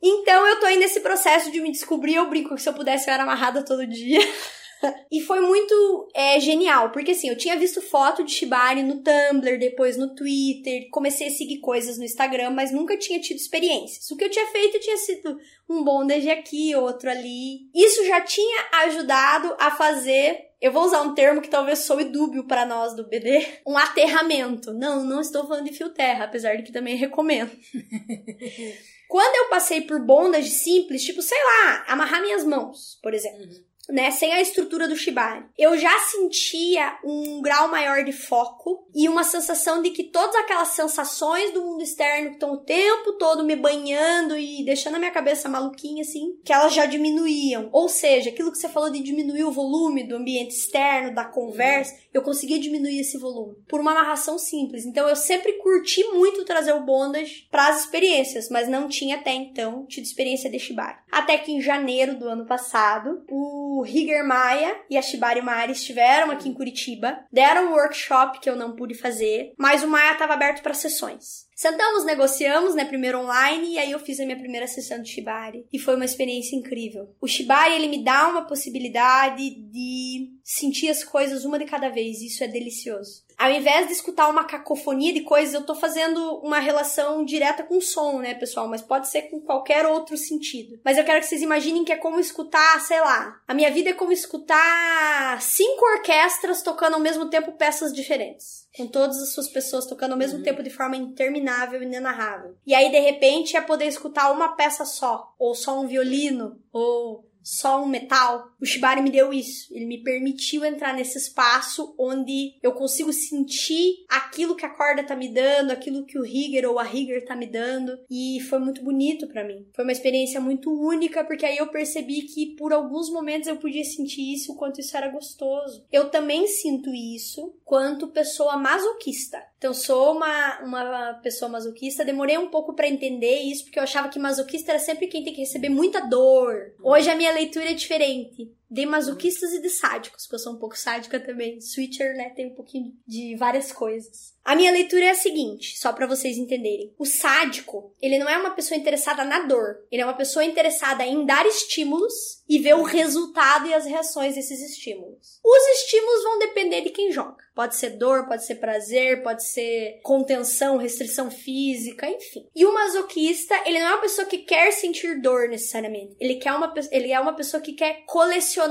[0.06, 2.16] Então eu tô aí nesse processo de me descobrir.
[2.16, 4.20] Eu brinco que se eu pudesse eu era amarrada todo dia.
[5.10, 9.58] e foi muito é, genial, porque assim, eu tinha visto foto de Shibari no Tumblr,
[9.58, 14.12] depois no Twitter, comecei a seguir coisas no Instagram, mas nunca tinha tido experiências.
[14.12, 15.38] O que eu tinha feito tinha sido
[15.70, 17.70] um bondage aqui, outro ali.
[17.74, 22.46] Isso já tinha ajudado a fazer eu vou usar um termo que talvez soe dúbio
[22.46, 24.74] para nós do BD, um aterramento.
[24.74, 27.52] Não, não estou falando de fio terra, apesar de que também recomendo.
[29.10, 33.44] Quando eu passei por bondage simples, tipo, sei lá, amarrar minhas mãos, por exemplo.
[33.44, 35.46] Uhum né, sem a estrutura do shibari.
[35.58, 40.70] Eu já sentia um grau maior de foco e uma sensação de que todas aquelas
[40.70, 45.12] sensações do mundo externo que estão o tempo todo me banhando e deixando a minha
[45.12, 47.70] cabeça maluquinha assim, que elas já diminuíam.
[47.72, 51.94] Ou seja, aquilo que você falou de diminuir o volume do ambiente externo, da conversa,
[52.14, 54.86] eu conseguia diminuir esse volume por uma amarração simples.
[54.86, 59.34] Então eu sempre curti muito trazer o bondage para as experiências, mas não tinha até
[59.34, 61.03] então tido experiência de shibari.
[61.14, 66.32] Até que em janeiro do ano passado, o Higer Maia e a Shibari Mari estiveram
[66.32, 70.34] aqui em Curitiba, deram um workshop que eu não pude fazer, mas o Maia estava
[70.34, 71.44] aberto para sessões.
[71.56, 75.68] Sentamos, negociamos, né, primeiro online, e aí eu fiz a minha primeira sessão de Shibari.
[75.72, 77.16] E foi uma experiência incrível.
[77.22, 82.22] O Shibari, ele me dá uma possibilidade de sentir as coisas uma de cada vez,
[82.22, 83.24] isso é delicioso.
[83.44, 87.76] Ao invés de escutar uma cacofonia de coisas, eu tô fazendo uma relação direta com
[87.76, 88.70] o som, né, pessoal?
[88.70, 90.80] Mas pode ser com qualquer outro sentido.
[90.82, 93.42] Mas eu quero que vocês imaginem que é como escutar, sei lá.
[93.46, 98.66] A minha vida é como escutar cinco orquestras tocando ao mesmo tempo peças diferentes.
[98.78, 100.44] Com todas as suas pessoas tocando ao mesmo uhum.
[100.46, 102.56] tempo de forma interminável e inenarrável.
[102.66, 105.36] E aí, de repente, é poder escutar uma peça só.
[105.38, 106.62] Ou só um violino.
[106.72, 108.52] Ou só um metal.
[108.60, 109.68] O Shibari me deu isso.
[109.76, 115.16] Ele me permitiu entrar nesse espaço onde eu consigo sentir aquilo que a corda tá
[115.16, 118.00] me dando, aquilo que o Rigger ou a Rigger tá me dando.
[118.10, 119.68] E foi muito bonito para mim.
[119.76, 123.84] Foi uma experiência muito única, porque aí eu percebi que por alguns momentos eu podia
[123.84, 125.86] sentir isso, o quanto isso era gostoso.
[125.92, 129.44] Eu também sinto isso quanto pessoa masoquista.
[129.64, 132.04] Então, sou uma, uma pessoa masoquista.
[132.04, 135.32] Demorei um pouco para entender isso, porque eu achava que masoquista era sempre quem tem
[135.32, 136.74] que receber muita dor.
[136.84, 140.58] Hoje a minha leitura é diferente de masoquistas e de sádicos, porque eu sou um
[140.58, 141.62] pouco sádica também.
[141.62, 144.34] Switcher, né, tem um pouquinho de várias coisas.
[144.44, 146.92] A minha leitura é a seguinte, só para vocês entenderem.
[146.98, 151.06] O sádico, ele não é uma pessoa interessada na dor, ele é uma pessoa interessada
[151.06, 155.40] em dar estímulos e ver o resultado e as reações desses estímulos.
[155.44, 157.44] Os estímulos vão depender de quem joga.
[157.56, 162.48] Pode ser dor, pode ser prazer, pode ser contenção, restrição física, enfim.
[162.56, 166.16] E o masoquista, ele não é uma pessoa que quer sentir dor necessariamente.
[166.20, 168.63] Ele quer uma ele é uma pessoa que quer colecionar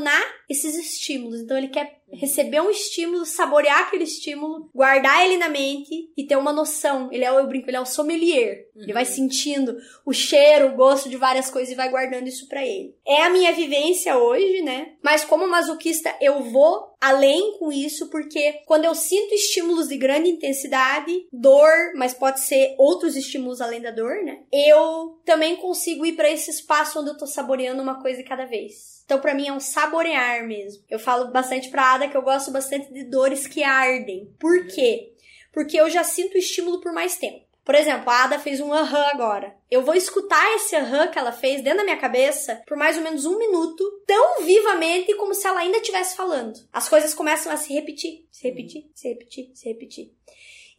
[0.49, 1.41] esses estímulos.
[1.41, 6.37] Então ele quer receber um estímulo, saborear aquele estímulo, guardar ele na mente e ter
[6.37, 7.09] uma noção.
[7.11, 8.69] Ele é, eu brinco, ele é o sommelier.
[8.75, 8.83] Uhum.
[8.83, 9.11] Ele vai uhum.
[9.11, 12.95] sentindo o cheiro, o gosto de várias coisas e vai guardando isso para ele.
[13.07, 14.93] É a minha vivência hoje, né?
[15.03, 20.31] Mas como masoquista, eu vou além com isso, porque quando eu sinto estímulos de grande
[20.31, 24.45] intensidade, dor, mas pode ser outros estímulos além da dor, né?
[24.53, 29.03] Eu também consigo ir para esse espaço onde eu tô saboreando uma coisa cada vez.
[29.05, 30.85] Então, para mim, é um saborear mesmo.
[30.89, 34.33] Eu falo bastante pra Ada que eu gosto bastante de dores que ardem.
[34.39, 35.13] Por quê?
[35.53, 37.45] Porque eu já sinto o estímulo por mais tempo.
[37.65, 39.57] Por exemplo, a Ada fez um aham agora.
[39.71, 43.03] Eu vou escutar esse aham que ela fez dentro da minha cabeça por mais ou
[43.03, 46.59] menos um minuto, tão vivamente como se ela ainda estivesse falando.
[46.73, 50.13] As coisas começam a se repetir, se repetir, se repetir, se repetir.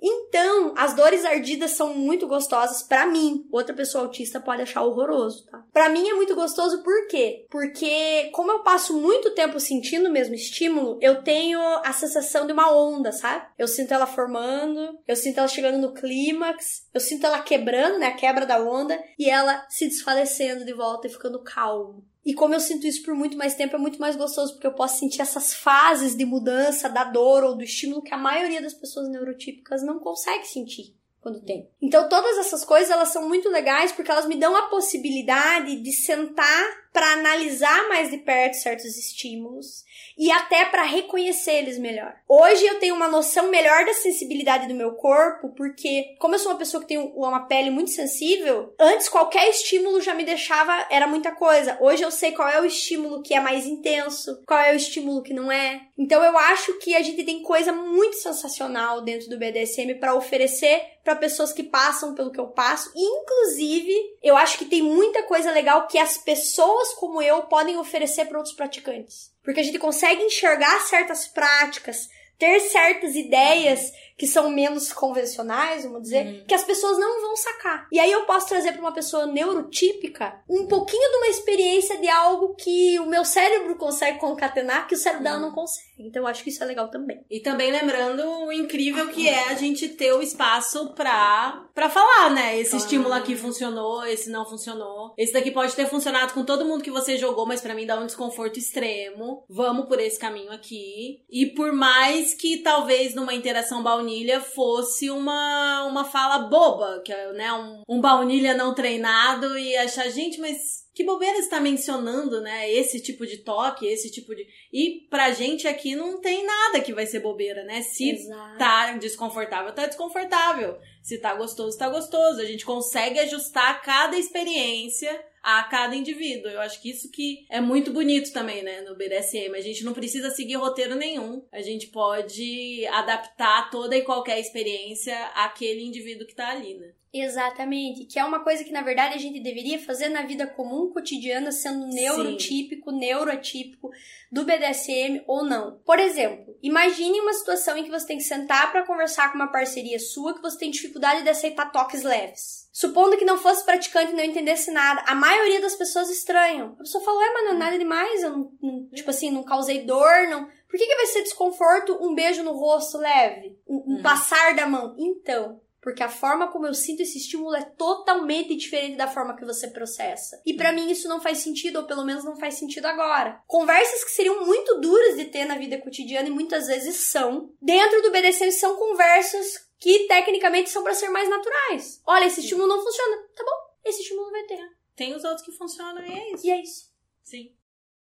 [0.05, 3.47] Então, as dores ardidas são muito gostosas para mim.
[3.49, 5.63] Outra pessoa autista pode achar horroroso, tá?
[5.71, 7.47] Para mim é muito gostoso por quê?
[7.49, 12.51] Porque como eu passo muito tempo sentindo o mesmo estímulo, eu tenho a sensação de
[12.51, 13.45] uma onda, sabe?
[13.57, 18.07] Eu sinto ela formando, eu sinto ela chegando no clímax, eu sinto ela quebrando, né,
[18.07, 22.03] a quebra da onda e ela se desfalecendo de volta e ficando calmo.
[22.26, 24.74] E como eu sinto isso por muito mais tempo, é muito mais gostoso, porque eu
[24.74, 28.74] posso sentir essas fases de mudança da dor ou do estímulo que a maioria das
[28.74, 30.95] pessoas neurotípicas não consegue sentir.
[31.24, 31.69] Quando tem.
[31.82, 35.93] Então todas essas coisas elas são muito legais porque elas me dão a possibilidade de
[35.93, 39.84] sentar para analisar mais de perto certos estímulos
[40.15, 42.13] e até para reconhecer eles melhor.
[42.30, 46.51] Hoje eu tenho uma noção melhor da sensibilidade do meu corpo, porque como eu sou
[46.51, 51.07] uma pessoa que tem uma pele muito sensível, antes qualquer estímulo já me deixava era
[51.07, 51.78] muita coisa.
[51.82, 55.24] Hoje eu sei qual é o estímulo que é mais intenso, qual é o estímulo
[55.24, 55.82] que não é.
[55.97, 60.92] Então eu acho que a gente tem coisa muito sensacional dentro do BDSM para oferecer
[61.03, 62.91] para pessoas que passam pelo que eu passo.
[62.95, 68.25] inclusive, eu acho que tem muita coisa legal que as pessoas como eu podem oferecer
[68.25, 69.31] para outros praticantes.
[69.43, 72.07] Porque a gente consegue enxergar certas práticas,
[72.39, 76.45] ter certas ideias que são menos convencionais, vamos dizer, uhum.
[76.47, 77.88] que as pessoas não vão sacar.
[77.91, 82.07] E aí eu posso trazer para uma pessoa neurotípica um pouquinho de uma experiência de
[82.07, 85.55] algo que o meu cérebro consegue concatenar, que o cérebro dela não uhum.
[85.55, 85.93] consegue.
[85.99, 87.24] Então eu acho que isso é legal também.
[87.30, 92.32] E também lembrando o incrível que é a gente ter o espaço pra, pra falar,
[92.32, 92.59] né?
[92.59, 95.14] Esse estímulo aqui funcionou, esse não funcionou.
[95.18, 97.99] Esse daqui pode ter funcionado com todo mundo que você jogou, mas para mim dá
[97.99, 99.43] um desconforto extremo.
[99.49, 101.22] Vamos por esse caminho aqui.
[101.30, 107.31] E por mais que talvez numa interação baunilha fosse uma, uma fala boba, que é
[107.31, 112.69] né, um, um baunilha não treinado e achar, gente, mas que bobeira está mencionando, né?
[112.71, 114.45] Esse tipo de toque, esse tipo de.
[114.71, 117.81] E pra gente aqui não tem nada que vai ser bobeira, né?
[117.81, 118.57] Se Exato.
[118.59, 120.77] tá desconfortável, tá desconfortável.
[121.01, 122.41] Se tá gostoso, tá gostoso.
[122.41, 126.49] A gente consegue ajustar cada experiência a cada indivíduo.
[126.49, 129.53] Eu acho que isso que é muito bonito também, né, no BDSM.
[129.53, 131.45] A gente não precisa seguir roteiro nenhum.
[131.51, 136.93] A gente pode adaptar toda e qualquer experiência àquele indivíduo que tá ali, né?
[137.15, 140.91] Exatamente, que é uma coisa que na verdade a gente deveria fazer na vida comum,
[140.91, 142.97] cotidiana, sendo neurotípico, Sim.
[142.97, 143.91] neurotípico
[144.31, 145.79] do BDSM ou não.
[145.85, 149.51] Por exemplo, imagine uma situação em que você tem que sentar para conversar com uma
[149.51, 152.62] parceria sua que você tem dificuldade de aceitar toques leves.
[152.74, 156.74] Supondo que não fosse praticante e não entendesse nada, a maioria das pessoas estranham.
[156.74, 159.43] A pessoa fala, é, mas não é nada demais, eu não, não, tipo assim, não
[159.43, 160.45] causei dor, não.
[160.67, 163.55] Por que, que vai ser desconforto um beijo no rosto leve?
[163.67, 164.01] Um, um uhum.
[164.01, 164.95] passar da mão?
[164.97, 169.45] Então, porque a forma como eu sinto esse estímulo é totalmente diferente da forma que
[169.45, 170.41] você processa.
[170.43, 173.39] E para mim isso não faz sentido, ou pelo menos não faz sentido agora.
[173.45, 178.01] Conversas que seriam muito duras de ter na vida cotidiana e muitas vezes são, dentro
[178.01, 182.01] do BDSM são conversas que tecnicamente são para ser mais naturais.
[182.07, 183.17] Olha, esse estímulo não funciona.
[183.36, 183.51] Tá bom,
[183.84, 184.65] esse estímulo vai ter.
[184.95, 186.47] Tem os outros que funcionam e é isso.
[186.47, 186.86] E é isso.
[187.21, 187.53] Sim.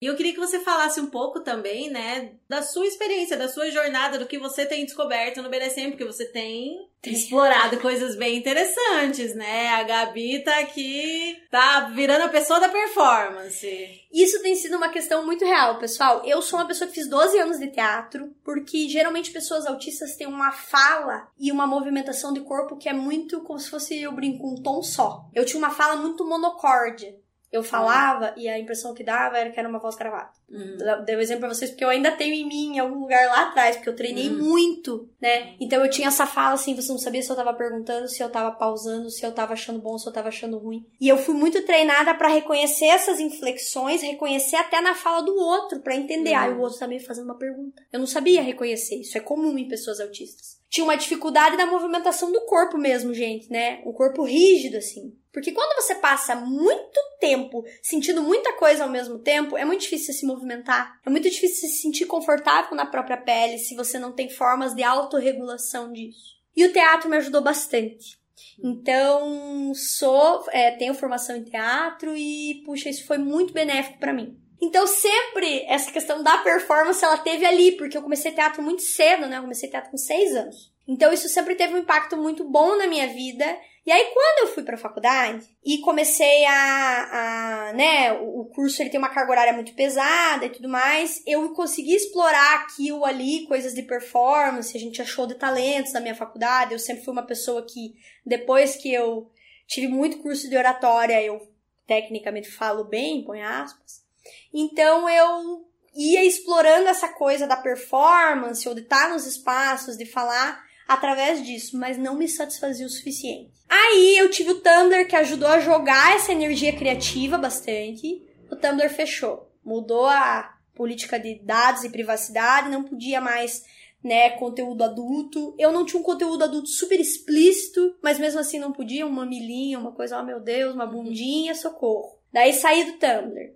[0.01, 3.71] E eu queria que você falasse um pouco também, né, da sua experiência, da sua
[3.71, 9.35] jornada, do que você tem descoberto no BDSM, porque você tem explorado coisas bem interessantes,
[9.35, 9.69] né?
[9.69, 14.01] A Gabi tá aqui, tá virando a pessoa da performance.
[14.13, 16.23] Isso tem sido uma questão muito real, pessoal.
[16.25, 20.27] Eu sou uma pessoa que fiz 12 anos de teatro, porque geralmente pessoas autistas têm
[20.27, 24.49] uma fala e uma movimentação de corpo que é muito como se fosse, eu brinco,
[24.49, 25.27] um tom só.
[25.35, 27.15] Eu tinha uma fala muito monocórdia.
[27.55, 28.43] Eu falava uhum.
[28.43, 30.33] e a impressão que dava era que era uma voz gravada.
[30.51, 31.05] Uhum.
[31.05, 33.43] Dei um exemplo pra vocês porque eu ainda tenho em mim, em algum lugar lá
[33.43, 34.43] atrás, porque eu treinei uhum.
[34.43, 35.55] muito, né?
[35.61, 38.29] Então eu tinha essa fala assim, você não sabia se eu tava perguntando, se eu
[38.29, 40.85] tava pausando, se eu tava achando bom, se eu tava achando ruim.
[41.01, 45.79] E eu fui muito treinada para reconhecer essas inflexões, reconhecer até na fala do outro,
[45.79, 46.35] para entender.
[46.35, 47.81] Ah, o outro tá me fazendo uma pergunta.
[47.93, 52.33] Eu não sabia reconhecer, isso é comum em pessoas autistas tinha uma dificuldade da movimentação
[52.33, 53.81] do corpo mesmo, gente, né?
[53.87, 55.17] Um corpo rígido, assim.
[55.33, 60.13] Porque quando você passa muito tempo sentindo muita coisa ao mesmo tempo, é muito difícil
[60.13, 60.99] se movimentar.
[61.07, 64.83] É muito difícil se sentir confortável na própria pele se você não tem formas de
[64.83, 66.35] autorregulação disso.
[66.57, 68.19] E o teatro me ajudou bastante.
[68.59, 74.37] Então, sou, é, tenho formação em teatro e, puxa, isso foi muito benéfico para mim.
[74.61, 79.27] Então, sempre essa questão da performance ela teve ali, porque eu comecei teatro muito cedo,
[79.27, 79.39] né?
[79.39, 80.73] Eu comecei teatro com seis anos.
[80.87, 83.45] Então, isso sempre teve um impacto muito bom na minha vida.
[83.87, 88.89] E aí, quando eu fui pra faculdade e comecei a, a né, o curso ele
[88.89, 93.75] tem uma carga horária muito pesada e tudo mais, eu consegui explorar aquilo ali, coisas
[93.75, 96.73] de performance, a gente achou de talentos na minha faculdade.
[96.73, 97.95] Eu sempre fui uma pessoa que,
[98.25, 99.31] depois que eu
[99.67, 101.47] tive muito curso de oratória, eu
[101.87, 104.04] tecnicamente falo bem, põe aspas.
[104.53, 110.65] Então eu ia explorando essa coisa da performance ou de estar nos espaços, de falar
[110.89, 113.53] através disso, mas não me satisfazia o suficiente.
[113.69, 118.23] Aí eu tive o Tumblr que ajudou a jogar essa energia criativa bastante.
[118.51, 123.65] O Tumblr fechou, mudou a política de dados e privacidade, não podia mais
[124.03, 125.55] né, conteúdo adulto.
[125.59, 129.81] Eu não tinha um conteúdo adulto super explícito, mas mesmo assim não podia um mamilinho,
[129.81, 132.19] uma coisa, oh meu Deus, uma bundinha, socorro.
[132.33, 133.55] Daí saí do Tumblr.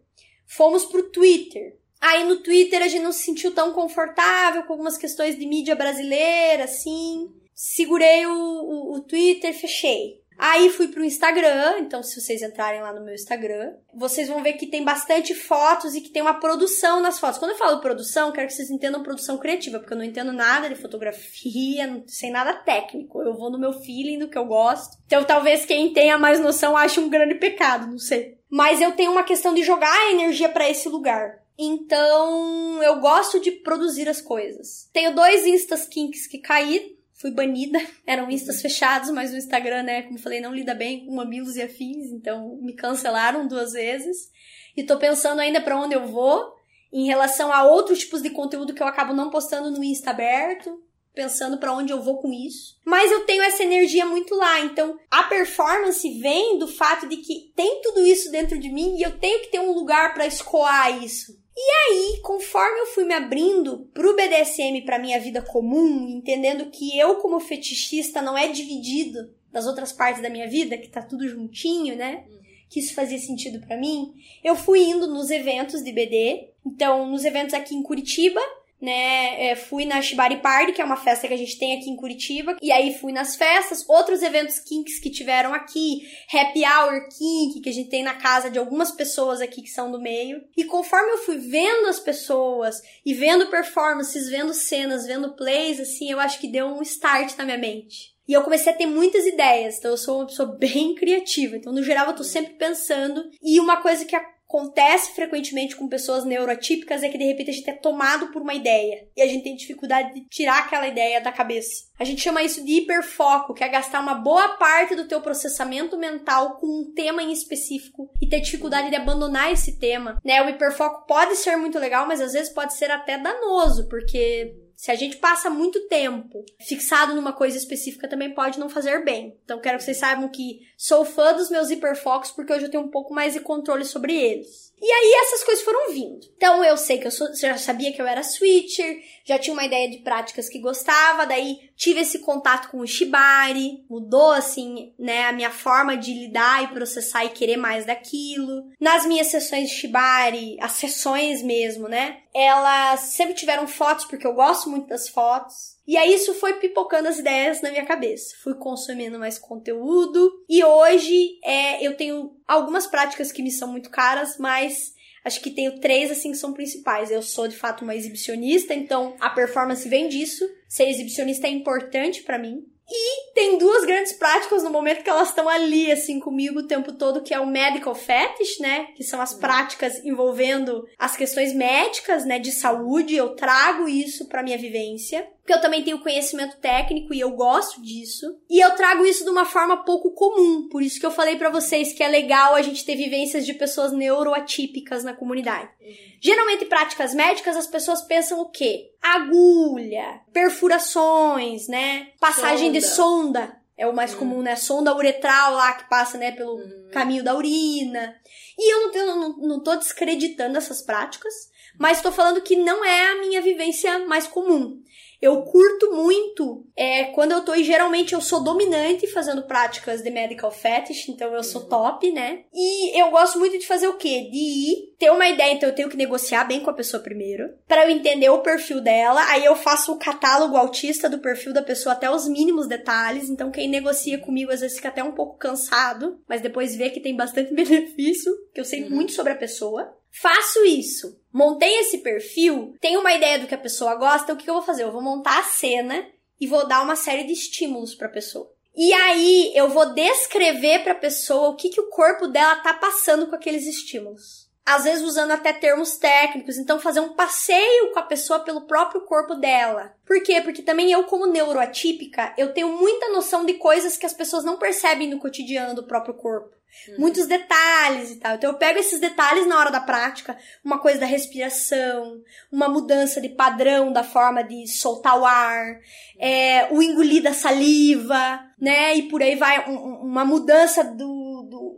[0.48, 1.76] Fomos pro Twitter.
[2.00, 5.74] Aí no Twitter a gente não se sentiu tão confortável com algumas questões de mídia
[5.74, 7.30] brasileira, assim.
[7.54, 10.18] segurei o, o, o Twitter, fechei.
[10.38, 14.52] Aí fui pro Instagram, então se vocês entrarem lá no meu Instagram, vocês vão ver
[14.52, 17.40] que tem bastante fotos e que tem uma produção nas fotos.
[17.40, 20.68] Quando eu falo produção, quero que vocês entendam produção criativa, porque eu não entendo nada
[20.68, 23.20] de fotografia, não sei nada técnico.
[23.20, 24.96] Eu vou no meu feeling do que eu gosto.
[25.06, 28.37] Então talvez quem tenha mais noção ache um grande pecado, não sei.
[28.50, 31.42] Mas eu tenho uma questão de jogar a energia para esse lugar.
[31.58, 34.88] Então, eu gosto de produzir as coisas.
[34.92, 37.78] Tenho dois Instas Kinks que caíram fui banida.
[38.06, 41.62] Eram instas fechados, mas o Instagram, né, como falei, não lida bem com mamilos e
[41.62, 44.30] afins, então me cancelaram duas vezes.
[44.76, 46.56] E tô pensando ainda para onde eu vou
[46.90, 50.82] em relação a outros tipos de conteúdo que eu acabo não postando no Insta aberto,
[51.18, 52.78] pensando para onde eu vou com isso.
[52.84, 57.52] Mas eu tenho essa energia muito lá, então a performance vem do fato de que
[57.56, 61.02] tem tudo isso dentro de mim e eu tenho que ter um lugar para escoar
[61.02, 61.36] isso.
[61.56, 66.96] E aí, conforme eu fui me abrindo pro BDSM, pra minha vida comum, entendendo que
[66.96, 71.26] eu, como fetichista, não é dividido das outras partes da minha vida, que tá tudo
[71.26, 72.26] juntinho, né?
[72.70, 74.14] Que isso fazia sentido para mim,
[74.44, 76.50] eu fui indo nos eventos de BD.
[76.64, 78.40] Então, nos eventos aqui em Curitiba,
[78.80, 79.50] né?
[79.50, 81.96] É, fui na Shibari Party, que é uma festa que a gente tem aqui em
[81.96, 87.60] Curitiba, e aí fui nas festas, outros eventos kinks que tiveram aqui, Happy Hour Kink,
[87.60, 90.42] que a gente tem na casa de algumas pessoas aqui que são do meio.
[90.56, 96.10] E conforme eu fui vendo as pessoas e vendo performances, vendo cenas, vendo plays, assim,
[96.10, 98.16] eu acho que deu um start na minha mente.
[98.28, 101.56] E eu comecei a ter muitas ideias, então eu sou uma pessoa bem criativa.
[101.56, 103.24] Então, no geral, eu tô sempre pensando.
[103.42, 104.14] E uma coisa que
[104.48, 108.54] acontece frequentemente com pessoas neuroatípicas é que de repente a gente é tomado por uma
[108.54, 111.86] ideia e a gente tem dificuldade de tirar aquela ideia da cabeça.
[111.98, 115.98] A gente chama isso de hiperfoco, que é gastar uma boa parte do teu processamento
[115.98, 120.42] mental com um tema em específico e ter dificuldade de abandonar esse tema, né?
[120.42, 124.92] O hiperfoco pode ser muito legal, mas às vezes pode ser até danoso, porque se
[124.92, 129.36] a gente passa muito tempo fixado numa coisa específica, também pode não fazer bem.
[129.44, 132.84] Então, quero que vocês saibam que sou fã dos meus hiperfocos porque hoje eu tenho
[132.84, 134.67] um pouco mais de controle sobre eles.
[134.80, 136.26] E aí essas coisas foram vindo.
[136.36, 139.64] Então eu sei que eu sou, já sabia que eu era switcher, já tinha uma
[139.64, 145.26] ideia de práticas que gostava, daí tive esse contato com o Shibari, mudou assim, né,
[145.26, 148.70] a minha forma de lidar e processar e querer mais daquilo.
[148.80, 154.34] Nas minhas sessões de Shibari, as sessões mesmo, né, elas sempre tiveram fotos porque eu
[154.34, 155.77] gosto muito das fotos.
[155.88, 158.36] E aí isso foi pipocando as ideias na minha cabeça.
[158.42, 163.88] Fui consumindo mais conteúdo e hoje é, eu tenho algumas práticas que me são muito
[163.88, 164.92] caras, mas
[165.24, 167.10] acho que tenho três assim que são principais.
[167.10, 170.46] Eu sou de fato uma exibicionista, então a performance vem disso.
[170.68, 172.66] Ser exibicionista é importante para mim.
[172.90, 176.94] E tem duas grandes práticas no momento que elas estão ali, assim, comigo o tempo
[176.94, 178.88] todo, que é o medical fetish, né?
[178.94, 182.38] Que são as práticas envolvendo as questões médicas, né?
[182.38, 183.14] De saúde.
[183.14, 187.80] Eu trago isso pra minha vivência porque eu também tenho conhecimento técnico e eu gosto
[187.80, 188.38] disso.
[188.50, 191.48] E eu trago isso de uma forma pouco comum, por isso que eu falei para
[191.48, 195.70] vocês que é legal a gente ter vivências de pessoas neuroatípicas na comunidade.
[195.80, 195.94] Uhum.
[196.20, 198.90] Geralmente, práticas médicas, as pessoas pensam o quê?
[199.00, 202.08] Agulha, perfurações, né?
[202.20, 202.78] Passagem sonda.
[202.78, 203.58] de sonda.
[203.78, 204.18] É o mais uhum.
[204.18, 204.54] comum, né?
[204.54, 206.90] Sonda uretral lá que passa, né, pelo uhum.
[206.92, 208.14] caminho da urina.
[208.58, 211.32] E eu não, eu não, não tô descreditando essas práticas,
[211.78, 214.82] mas tô falando que não é a minha vivência mais comum.
[215.20, 220.10] Eu curto muito é, quando eu tô, e geralmente eu sou dominante fazendo práticas de
[220.10, 222.44] medical fetish, então eu sou top, né?
[222.54, 224.28] E eu gosto muito de fazer o quê?
[224.30, 227.50] De ir, ter uma ideia, então eu tenho que negociar bem com a pessoa primeiro,
[227.66, 231.62] para eu entender o perfil dela, aí eu faço o catálogo autista do perfil da
[231.62, 235.36] pessoa até os mínimos detalhes, então quem negocia comigo às vezes fica até um pouco
[235.36, 238.90] cansado, mas depois vê que tem bastante benefício, que eu sei uhum.
[238.90, 239.97] muito sobre a pessoa.
[240.10, 241.20] Faço isso.
[241.32, 244.62] Montei esse perfil, tenho uma ideia do que a pessoa gosta, o que eu vou
[244.62, 244.82] fazer?
[244.82, 246.06] Eu vou montar a cena
[246.40, 248.50] e vou dar uma série de estímulos para a pessoa.
[248.76, 252.72] E aí eu vou descrever para a pessoa o que, que o corpo dela tá
[252.74, 257.98] passando com aqueles estímulos às vezes usando até termos técnicos, então fazer um passeio com
[257.98, 259.94] a pessoa pelo próprio corpo dela.
[260.06, 260.42] Por quê?
[260.42, 264.58] Porque também eu, como neuroatípica, eu tenho muita noção de coisas que as pessoas não
[264.58, 266.50] percebem no cotidiano do próprio corpo.
[266.86, 266.96] Uhum.
[266.98, 268.34] Muitos detalhes e tal.
[268.34, 272.20] Então eu pego esses detalhes na hora da prática, uma coisa da respiração,
[272.52, 275.80] uma mudança de padrão da forma de soltar o ar,
[276.18, 278.94] é, o engolir da saliva, né?
[278.96, 281.27] E por aí vai um, uma mudança do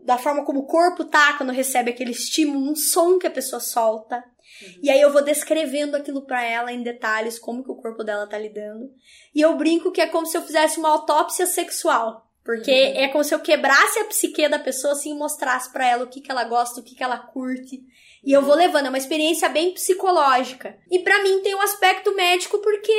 [0.05, 3.61] da forma como o corpo tá quando recebe aquele estímulo, um som que a pessoa
[3.61, 4.17] solta.
[4.17, 4.81] Uhum.
[4.83, 8.27] E aí eu vou descrevendo aquilo para ela em detalhes, como que o corpo dela
[8.27, 8.91] tá lidando.
[9.35, 12.27] E eu brinco que é como se eu fizesse uma autópsia sexual.
[12.45, 13.05] Porque uhum.
[13.05, 16.09] é como se eu quebrasse a psique da pessoa assim e mostrasse para ela o
[16.09, 17.83] que, que ela gosta, o que, que ela curte.
[18.25, 20.77] E eu vou levando, é uma experiência bem psicológica.
[20.91, 22.93] E para mim tem um aspecto médico porque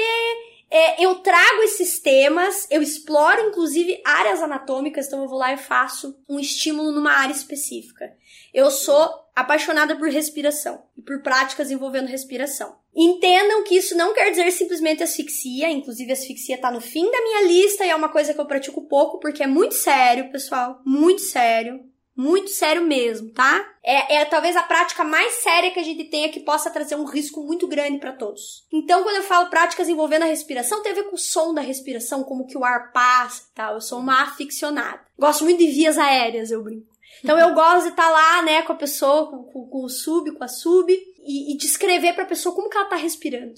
[0.73, 5.57] É, eu trago esses temas, eu exploro inclusive áreas anatômicas, então eu vou lá e
[5.57, 8.09] faço um estímulo numa área específica.
[8.53, 12.79] Eu sou apaixonada por respiração e por práticas envolvendo respiração.
[12.95, 17.43] Entendam que isso não quer dizer simplesmente asfixia, inclusive asfixia tá no fim da minha
[17.43, 21.21] lista e é uma coisa que eu pratico pouco porque é muito sério, pessoal, muito
[21.21, 21.90] sério.
[22.21, 23.67] Muito sério mesmo, tá?
[23.83, 27.03] É, é talvez a prática mais séria que a gente tenha que possa trazer um
[27.03, 28.63] risco muito grande para todos.
[28.71, 31.61] Então, quando eu falo práticas envolvendo a respiração, tem a ver com o som da
[31.61, 33.73] respiração, como que o ar passa e tal.
[33.73, 35.01] Eu sou uma aficionada.
[35.17, 36.91] Gosto muito de vias aéreas, eu brinco.
[37.23, 39.89] Então eu gosto de estar tá lá, né, com a pessoa, com, com, com o
[39.89, 40.93] sub, com a sub,
[41.23, 43.55] e, e descrever pra pessoa como que ela tá respirando.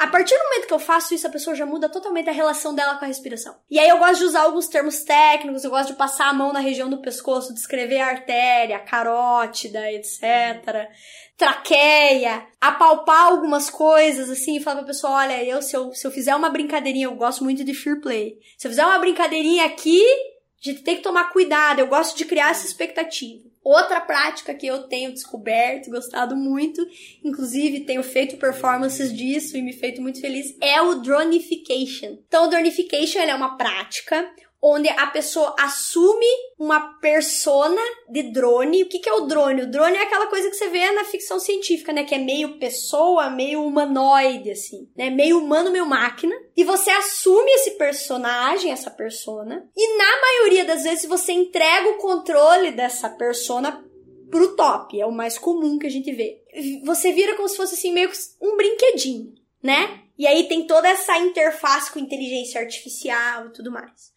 [0.00, 2.74] A partir do momento que eu faço isso, a pessoa já muda totalmente a relação
[2.74, 3.54] dela com a respiração.
[3.70, 6.54] E aí eu gosto de usar alguns termos técnicos, eu gosto de passar a mão
[6.54, 10.88] na região do pescoço, descrever a artéria, a carótida, etc.
[11.36, 16.10] Traqueia, apalpar algumas coisas, assim, e falar pra pessoa, olha, eu se, eu, se eu
[16.10, 18.38] fizer uma brincadeirinha, eu gosto muito de fear play.
[18.56, 21.78] Se eu fizer uma brincadeirinha aqui, a gente tem que tomar cuidado.
[21.78, 23.49] Eu gosto de criar essa expectativa.
[23.62, 26.80] Outra prática que eu tenho descoberto, gostado muito,
[27.22, 32.18] inclusive tenho feito performances disso e me feito muito feliz, é o dronification.
[32.26, 34.28] Então, o dronification é uma prática
[34.62, 36.26] onde a pessoa assume
[36.58, 38.82] uma persona de drone.
[38.82, 39.62] O que, que é o drone?
[39.62, 42.04] O drone é aquela coisa que você vê na ficção científica, né?
[42.04, 45.08] Que é meio pessoa, meio humanoide, assim, né?
[45.08, 46.34] Meio humano, meio máquina.
[46.56, 49.66] E você assume esse personagem, essa persona.
[49.74, 53.82] E na maioria das vezes você entrega o controle dessa persona
[54.30, 55.00] pro top.
[55.00, 56.42] É o mais comum que a gente vê.
[56.84, 59.32] Você vira como se fosse assim, meio que um brinquedinho,
[59.62, 60.02] né?
[60.18, 64.12] E aí tem toda essa interface com inteligência artificial e tudo mais.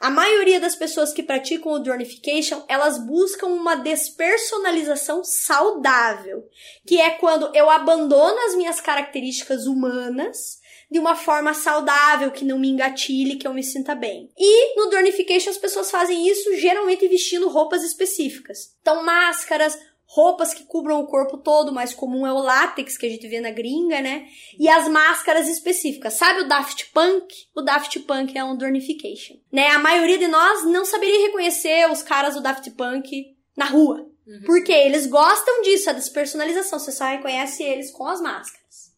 [0.00, 6.44] A maioria das pessoas que praticam o dronification, elas buscam uma despersonalização saudável,
[6.86, 12.58] que é quando eu abandono as minhas características humanas de uma forma saudável, que não
[12.58, 14.30] me engatilhe, que eu me sinta bem.
[14.38, 18.74] E no dronification as pessoas fazem isso geralmente vestindo roupas específicas.
[18.80, 19.76] Então máscaras,
[20.06, 23.40] roupas que cubram o corpo todo, mais comum é o látex que a gente vê
[23.40, 24.26] na gringa, né?
[24.58, 26.14] E as máscaras específicas.
[26.14, 27.34] Sabe o Daft Punk?
[27.54, 29.68] O Daft Punk é um Dornification, né?
[29.68, 34.06] A maioria de nós não saberia reconhecer os caras do Daft Punk na rua.
[34.26, 34.42] Uhum.
[34.44, 36.78] Porque eles gostam disso, a despersonalização.
[36.78, 38.92] Você só reconhece eles com as máscaras.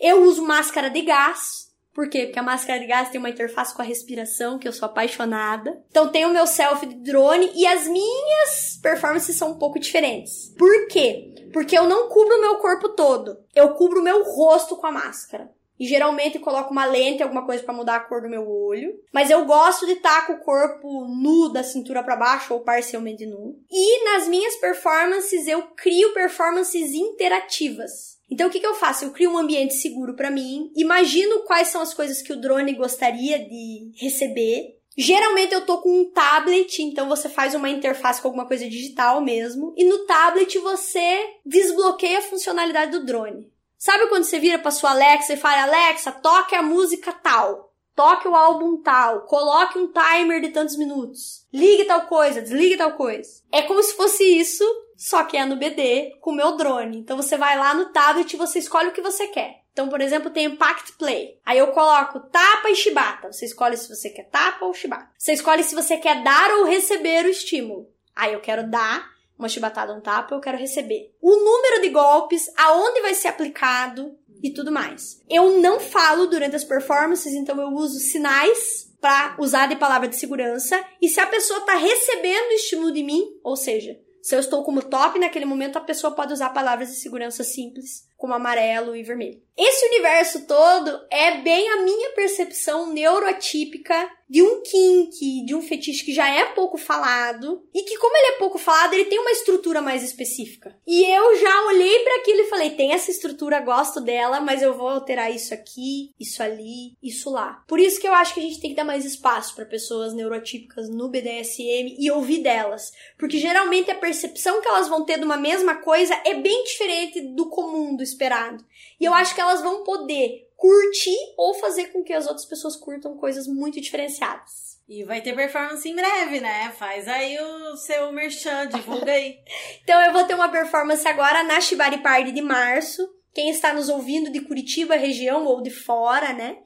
[0.00, 1.63] Eu uso máscara de gás,
[1.94, 2.24] por quê?
[2.24, 5.80] Porque a máscara de gás tem uma interface com a respiração, que eu sou apaixonada.
[5.88, 10.52] Então tem o meu selfie de drone e as minhas performances são um pouco diferentes.
[10.58, 11.32] Por quê?
[11.52, 13.38] Porque eu não cubro o meu corpo todo.
[13.54, 15.48] Eu cubro o meu rosto com a máscara.
[15.78, 18.94] E geralmente coloco uma lente, alguma coisa para mudar a cor do meu olho.
[19.12, 23.24] Mas eu gosto de estar com o corpo nu da cintura para baixo ou parcialmente
[23.24, 23.56] nu.
[23.70, 28.13] E nas minhas performances eu crio performances interativas.
[28.34, 29.04] Então o que, que eu faço?
[29.04, 32.74] Eu crio um ambiente seguro para mim, imagino quais são as coisas que o drone
[32.74, 34.76] gostaria de receber.
[34.96, 39.20] Geralmente eu tô com um tablet, então você faz uma interface com alguma coisa digital
[39.20, 43.52] mesmo, e no tablet você desbloqueia a funcionalidade do drone.
[43.78, 47.72] Sabe quando você vira para sua Alexa e fala: "Alexa, toque a música tal"?
[47.94, 52.94] toque o álbum tal, coloque um timer de tantos minutos, ligue tal coisa, desligue tal
[52.94, 53.40] coisa.
[53.52, 54.64] É como se fosse isso,
[54.96, 56.98] só que é no BD com o meu drone.
[56.98, 59.62] Então você vai lá no tablet e você escolhe o que você quer.
[59.72, 61.40] Então, por exemplo, tem Impact Play.
[61.44, 63.32] Aí eu coloco tapa e chibata.
[63.32, 65.10] Você escolhe se você quer tapa ou chibata.
[65.18, 67.88] Você escolhe se você quer dar ou receber o estímulo.
[68.14, 71.12] Aí eu quero dar uma chibatada, um tapa, eu quero receber.
[71.20, 75.22] O número de golpes, aonde vai ser aplicado, e tudo mais.
[75.26, 80.16] Eu não falo durante as performances, então eu uso sinais para usar de palavra de
[80.16, 80.84] segurança.
[81.00, 84.80] E se a pessoa tá recebendo estímulo de mim, ou seja, se eu estou como
[84.80, 89.38] top naquele momento, a pessoa pode usar palavras de segurança simples, como amarelo e vermelho.
[89.54, 96.04] Esse universo todo é bem a minha percepção neuroatípica de um kink, de um fetiche
[96.04, 99.30] que já é pouco falado e que como ele é pouco falado, ele tem uma
[99.30, 100.76] estrutura mais específica.
[100.86, 104.74] E eu já olhei para aquilo e falei, tem essa estrutura, gosto dela, mas eu
[104.74, 107.62] vou alterar isso aqui, isso ali, isso lá.
[107.68, 110.14] Por isso que eu acho que a gente tem que dar mais espaço para pessoas
[110.14, 115.24] neuroatípicas no BDSM e ouvir delas, porque geralmente a percepção que elas vão ter de
[115.24, 118.64] uma mesma coisa é bem diferente do comum, do esperado.
[119.00, 122.76] E eu acho que elas vão poder curtir ou fazer com que as outras pessoas
[122.76, 124.74] curtam coisas muito diferenciadas.
[124.86, 126.70] E vai ter performance em breve, né?
[126.78, 129.38] Faz aí o seu merchan, divulga aí.
[129.82, 133.02] então eu vou ter uma performance agora na Shibari Party de março.
[133.32, 136.58] Quem está nos ouvindo de Curitiba, região ou de fora, né?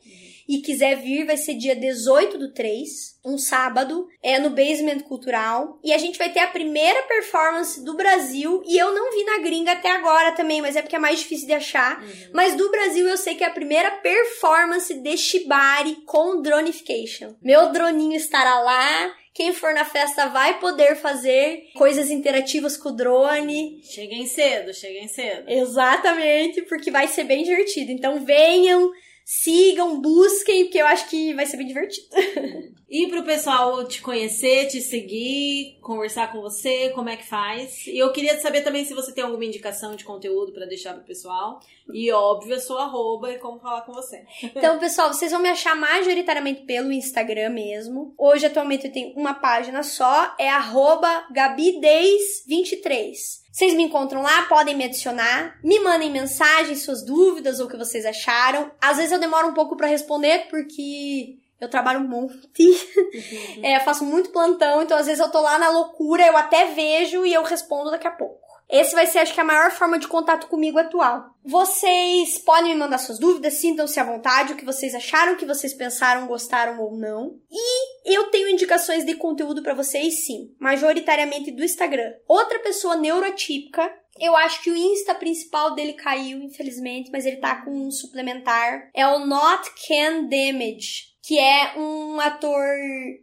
[0.49, 5.79] E quiser vir, vai ser dia 18 do 3, um sábado, é no Basement Cultural.
[5.85, 8.63] E a gente vai ter a primeira performance do Brasil.
[8.67, 11.47] E eu não vi na gringa até agora também, mas é porque é mais difícil
[11.47, 12.03] de achar.
[12.03, 12.31] Uhum.
[12.33, 17.35] Mas do Brasil eu sei que é a primeira performance de Shibari com dronification.
[17.43, 19.15] Meu droninho estará lá.
[19.35, 23.81] Quem for na festa vai poder fazer coisas interativas com o drone.
[23.85, 25.49] Cheguem cedo, cheguem cedo.
[25.49, 27.93] Exatamente, porque vai ser bem divertido.
[27.93, 28.91] Então venham,
[29.31, 32.07] sigam, busquem, porque eu acho que vai ser bem divertido.
[32.89, 37.87] e pro pessoal te conhecer, te seguir, conversar com você, como é que faz?
[37.87, 41.03] E eu queria saber também se você tem alguma indicação de conteúdo para deixar pro
[41.03, 41.61] pessoal.
[41.91, 44.23] E óbvio, a sua arroba e como falar com você.
[44.59, 48.13] Então, pessoal, vocês vão me achar majoritariamente pelo Instagram mesmo.
[48.19, 53.15] Hoje, atualmente, eu tenho uma página só, é arroba Gabi1023.
[53.51, 57.77] Vocês me encontram lá, podem me adicionar, me mandem mensagens, suas dúvidas ou o que
[57.77, 58.71] vocês acharam.
[58.81, 62.35] Às vezes eu demoro um pouco para responder porque eu trabalho um monte.
[62.59, 63.65] Uhum.
[63.65, 67.25] é, faço muito plantão, então às vezes eu tô lá na loucura, eu até vejo
[67.25, 68.49] e eu respondo daqui a pouco.
[68.71, 71.31] Esse vai ser, acho que, a maior forma de contato comigo atual.
[71.43, 75.47] Vocês podem me mandar suas dúvidas, sintam-se à vontade, o que vocês acharam, o que
[75.47, 77.39] vocês pensaram, gostaram ou não.
[77.51, 82.13] E eu tenho indicações de conteúdo para vocês, sim, majoritariamente do Instagram.
[82.29, 83.91] Outra pessoa neurotípica
[84.21, 88.91] eu acho que o Insta principal dele caiu, infelizmente, mas ele tá com um suplementar.
[88.93, 92.65] É o Not Can Damage, que é um ator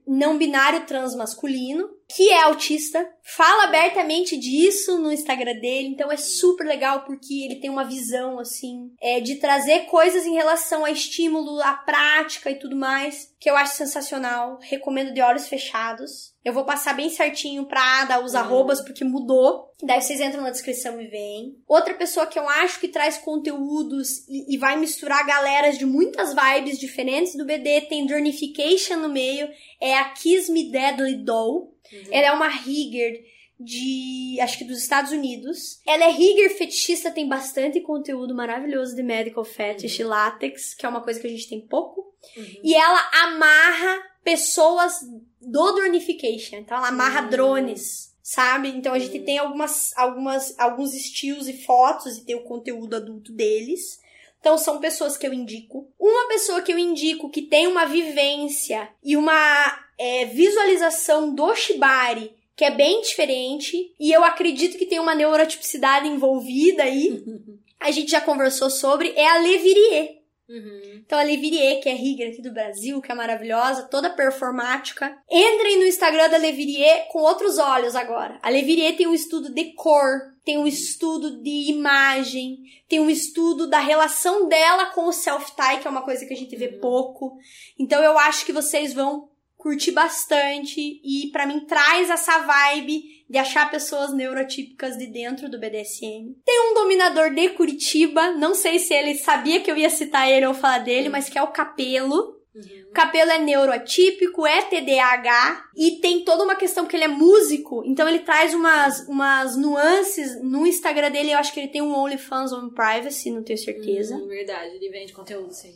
[0.08, 6.66] não binário transmasculino que é autista, fala abertamente disso no Instagram dele, então é super
[6.66, 11.60] legal porque ele tem uma visão assim, é de trazer coisas em relação a estímulo,
[11.62, 14.58] a prática e tudo mais, que eu acho sensacional.
[14.60, 16.34] Recomendo de olhos fechados.
[16.43, 18.39] Eu vou passar bem certinho pra dar os uhum.
[18.39, 19.72] arrobas, porque mudou.
[19.84, 21.56] Daí vocês entram na descrição e veem.
[21.68, 26.34] Outra pessoa que eu acho que traz conteúdos e, e vai misturar galeras de muitas
[26.34, 29.47] vibes diferentes do BD, tem Dronification no meio,
[29.80, 31.74] é a Kiss Me Deadly Doll.
[31.91, 32.03] Uhum.
[32.11, 33.23] Ela é uma rigger
[33.59, 35.79] de, acho que dos Estados Unidos.
[35.88, 40.07] Ela é rigger fetichista, tem bastante conteúdo maravilhoso de medical fetish uhum.
[40.07, 42.13] látex, que é uma coisa que a gente tem pouco.
[42.36, 42.61] Uhum.
[42.63, 44.99] E ela amarra pessoas
[45.41, 46.57] do dronification.
[46.57, 47.29] Então ela amarra uhum.
[47.29, 48.69] drones, sabe?
[48.69, 49.25] Então a gente uhum.
[49.25, 54.03] tem algumas, algumas, alguns estilos e fotos e tem o conteúdo adulto deles.
[54.39, 55.91] Então são pessoas que eu indico.
[55.99, 62.36] Uma pessoa que eu indico que tem uma vivência e uma é, visualização do Shibari
[62.56, 67.24] que é bem diferente e eu acredito que tem uma neurotipicidade envolvida aí.
[67.80, 70.22] A gente já conversou sobre é a Levirie.
[70.48, 71.02] Uhum.
[71.06, 75.16] Então a Levirie, que é rigger aqui do Brasil, que é maravilhosa, toda performática.
[75.30, 78.39] Entrem no Instagram da Levirie com outros olhos agora.
[78.41, 83.68] A Levirie tem um estudo de cor, tem um estudo de imagem, tem um estudo
[83.68, 86.80] da relação dela com o self-tie, que é uma coisa que a gente vê uhum.
[86.80, 87.38] pouco.
[87.78, 89.30] Então eu acho que vocês vão
[89.66, 95.57] curti bastante e para mim traz essa vibe de achar pessoas neurotípicas de dentro do
[95.57, 96.36] BDSM.
[96.45, 100.45] Tem um dominador de Curitiba, não sei se ele sabia que eu ia citar ele
[100.45, 102.36] ou falar dele, mas que é o Capelo.
[102.53, 102.86] Uhum.
[102.89, 107.82] O Capelo é neuroatípico, é TDAH e tem toda uma questão que ele é músico,
[107.88, 111.32] então ele traz umas, umas nuances no Instagram dele.
[111.32, 114.16] Eu acho que ele tem um OnlyFans on Privacy, não tenho certeza.
[114.16, 115.74] Hum, verdade, ele vende conteúdo, sim.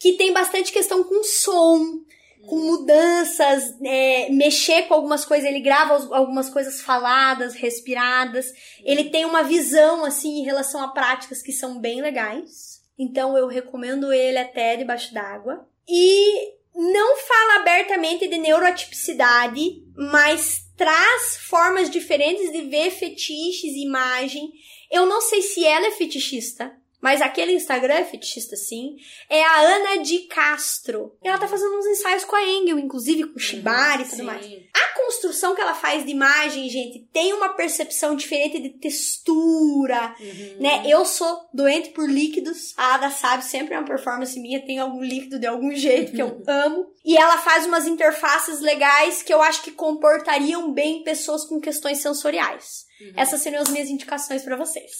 [0.00, 2.00] Que tem bastante questão com som,
[2.46, 8.52] com mudanças, é, mexer com algumas coisas, ele grava algumas coisas faladas, respiradas.
[8.84, 12.82] Ele tem uma visão, assim, em relação a práticas que são bem legais.
[12.98, 15.68] Então eu recomendo ele até debaixo d'água.
[15.88, 24.52] E não fala abertamente de neuroatipicidade, mas traz formas diferentes de ver fetiches, imagem.
[24.90, 26.72] Eu não sei se ela é fetichista,
[27.06, 28.96] mas aquele Instagram é fetichista, sim.
[29.30, 31.16] É a Ana de Castro.
[31.22, 34.22] E ela tá fazendo uns ensaios com a Engel, inclusive com Shibari e tudo sim.
[34.24, 34.44] mais.
[34.74, 40.56] A construção que ela faz de imagem, gente, tem uma percepção diferente de textura, uhum.
[40.58, 40.82] né?
[40.84, 42.74] Eu sou doente por líquidos.
[42.76, 46.20] A Ada sabe, sempre é uma performance minha, tem algum líquido de algum jeito que
[46.20, 46.92] eu amo.
[47.04, 51.98] E ela faz umas interfaces legais que eu acho que comportariam bem pessoas com questões
[51.98, 52.84] sensoriais.
[53.00, 53.12] Uhum.
[53.16, 54.90] Essas seriam as minhas indicações para vocês.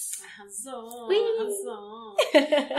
[0.47, 1.17] Arrasou, Ui.
[1.17, 2.17] arrasou.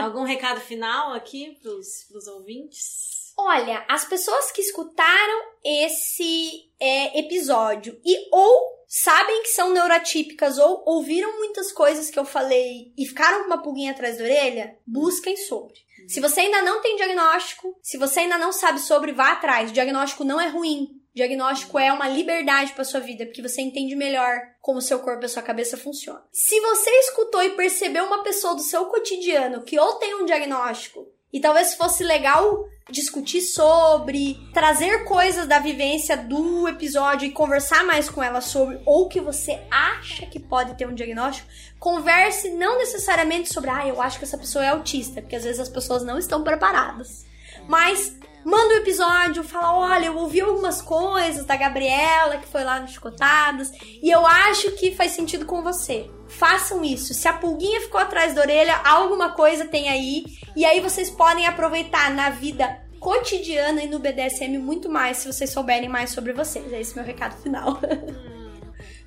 [0.02, 3.34] Algum recado final aqui pros, pros ouvintes?
[3.36, 10.82] Olha, as pessoas que escutaram esse é, episódio e ou sabem que são neurotípicas ou
[10.86, 15.36] ouviram muitas coisas que eu falei e ficaram com uma pulguinha atrás da orelha, busquem
[15.36, 15.74] sobre.
[16.00, 16.08] Uhum.
[16.08, 19.70] Se você ainda não tem diagnóstico, se você ainda não sabe sobre, vá atrás.
[19.70, 20.97] O diagnóstico não é ruim.
[21.18, 25.28] Diagnóstico é uma liberdade para sua vida, porque você entende melhor como seu corpo e
[25.28, 26.22] sua cabeça funcionam.
[26.30, 31.08] Se você escutou e percebeu uma pessoa do seu cotidiano que ou tem um diagnóstico
[31.32, 38.08] E talvez fosse legal discutir sobre, trazer coisas da vivência do episódio e conversar mais
[38.08, 41.48] com ela sobre, ou que você acha que pode ter um diagnóstico,
[41.80, 45.58] converse não necessariamente sobre, ah, eu acho que essa pessoa é autista, porque às vezes
[45.58, 47.26] as pessoas não estão preparadas.
[47.66, 48.16] Mas
[48.48, 52.88] manda um episódio, fala: olha, eu ouvi algumas coisas da Gabriela que foi lá no
[52.88, 53.70] Chicotadas
[54.02, 56.10] e eu acho que faz sentido com você.
[56.28, 57.12] Façam isso.
[57.12, 60.24] Se a pulguinha ficou atrás da orelha, alguma coisa tem aí.
[60.56, 65.50] E aí vocês podem aproveitar na vida cotidiana e no BDSM muito mais se vocês
[65.50, 66.72] souberem mais sobre vocês.
[66.72, 67.78] É esse meu recado final.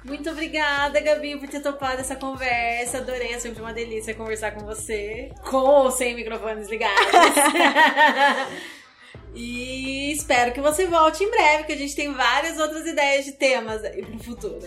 [0.03, 2.97] Muito obrigada, Gabi, por ter topado essa conversa.
[2.97, 5.31] Adorei, é sempre uma delícia conversar com você.
[5.47, 7.05] Com ou sem microfones ligados.
[9.33, 13.31] E espero que você volte em breve, que a gente tem várias outras ideias de
[13.31, 14.59] temas aí pro futuro.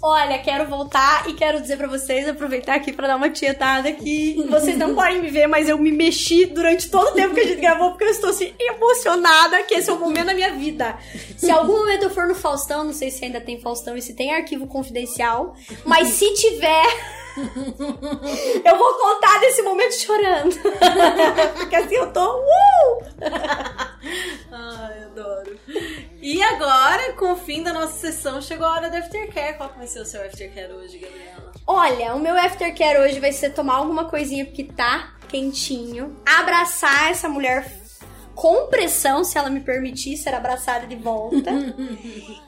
[0.00, 4.46] Olha, quero voltar e quero dizer para vocês, aproveitar aqui para dar uma tietada aqui.
[4.48, 7.46] Vocês não podem me ver, mas eu me mexi durante todo o tempo que a
[7.46, 10.96] gente gravou, porque eu estou assim emocionada, que esse é o momento da minha vida.
[11.36, 14.14] Se algum momento eu for no Faustão, não sei se ainda tem Faustão e se
[14.14, 17.21] tem arquivo confidencial, mas se tiver.
[18.64, 20.54] eu vou contar desse momento chorando.
[21.56, 22.38] Porque assim eu tô.
[22.38, 23.02] Uh!
[24.52, 25.58] Ai, adoro.
[26.20, 29.56] E agora, com o fim da nossa sessão, chegou a hora do aftercare.
[29.56, 31.52] Qual vai ser o seu aftercare hoje, Gabriela?
[31.66, 37.28] Olha, o meu aftercare hoje vai ser tomar alguma coisinha porque tá quentinho, abraçar essa
[37.28, 37.80] mulher
[38.34, 41.50] com pressão, se ela me permitir ser abraçada de volta.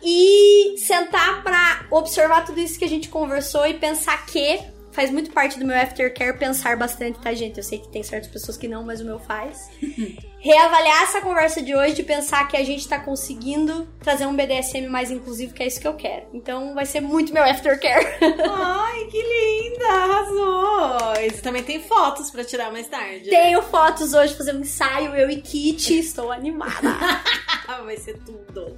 [0.02, 5.32] e sentar para observar tudo isso que a gente conversou e pensar que faz muito
[5.32, 7.58] parte do meu aftercare pensar bastante, tá, gente?
[7.58, 9.68] Eu sei que tem certas pessoas que não, mas o meu faz.
[10.38, 14.86] Reavaliar essa conversa de hoje, de pensar que a gente tá conseguindo trazer um BDSM
[14.88, 16.26] mais inclusivo, que é isso que eu quero.
[16.32, 18.06] Então vai ser muito meu aftercare.
[18.20, 19.88] Ai, que linda!
[19.88, 21.22] Arrasou!
[21.22, 23.30] E você também tem fotos para tirar mais tarde.
[23.30, 25.98] Tenho fotos hoje, fazer um ensaio, eu e Kit.
[25.98, 26.94] Estou animada.
[27.84, 28.76] vai ser tudo.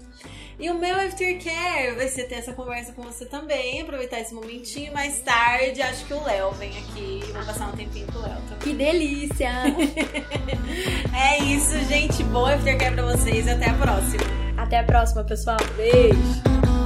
[0.58, 4.92] E o meu aftercare vai ser ter essa conversa com você também, aproveitar esse momentinho.
[4.92, 8.36] Mais tarde, acho que o Léo vem aqui vou passar um tempinho com o Léo
[8.48, 8.58] também.
[8.60, 9.50] Que delícia!
[11.14, 12.22] é isso, gente.
[12.24, 14.24] Bom aftercare pra vocês até a próxima.
[14.56, 15.58] Até a próxima, pessoal.
[15.76, 16.85] Beijo!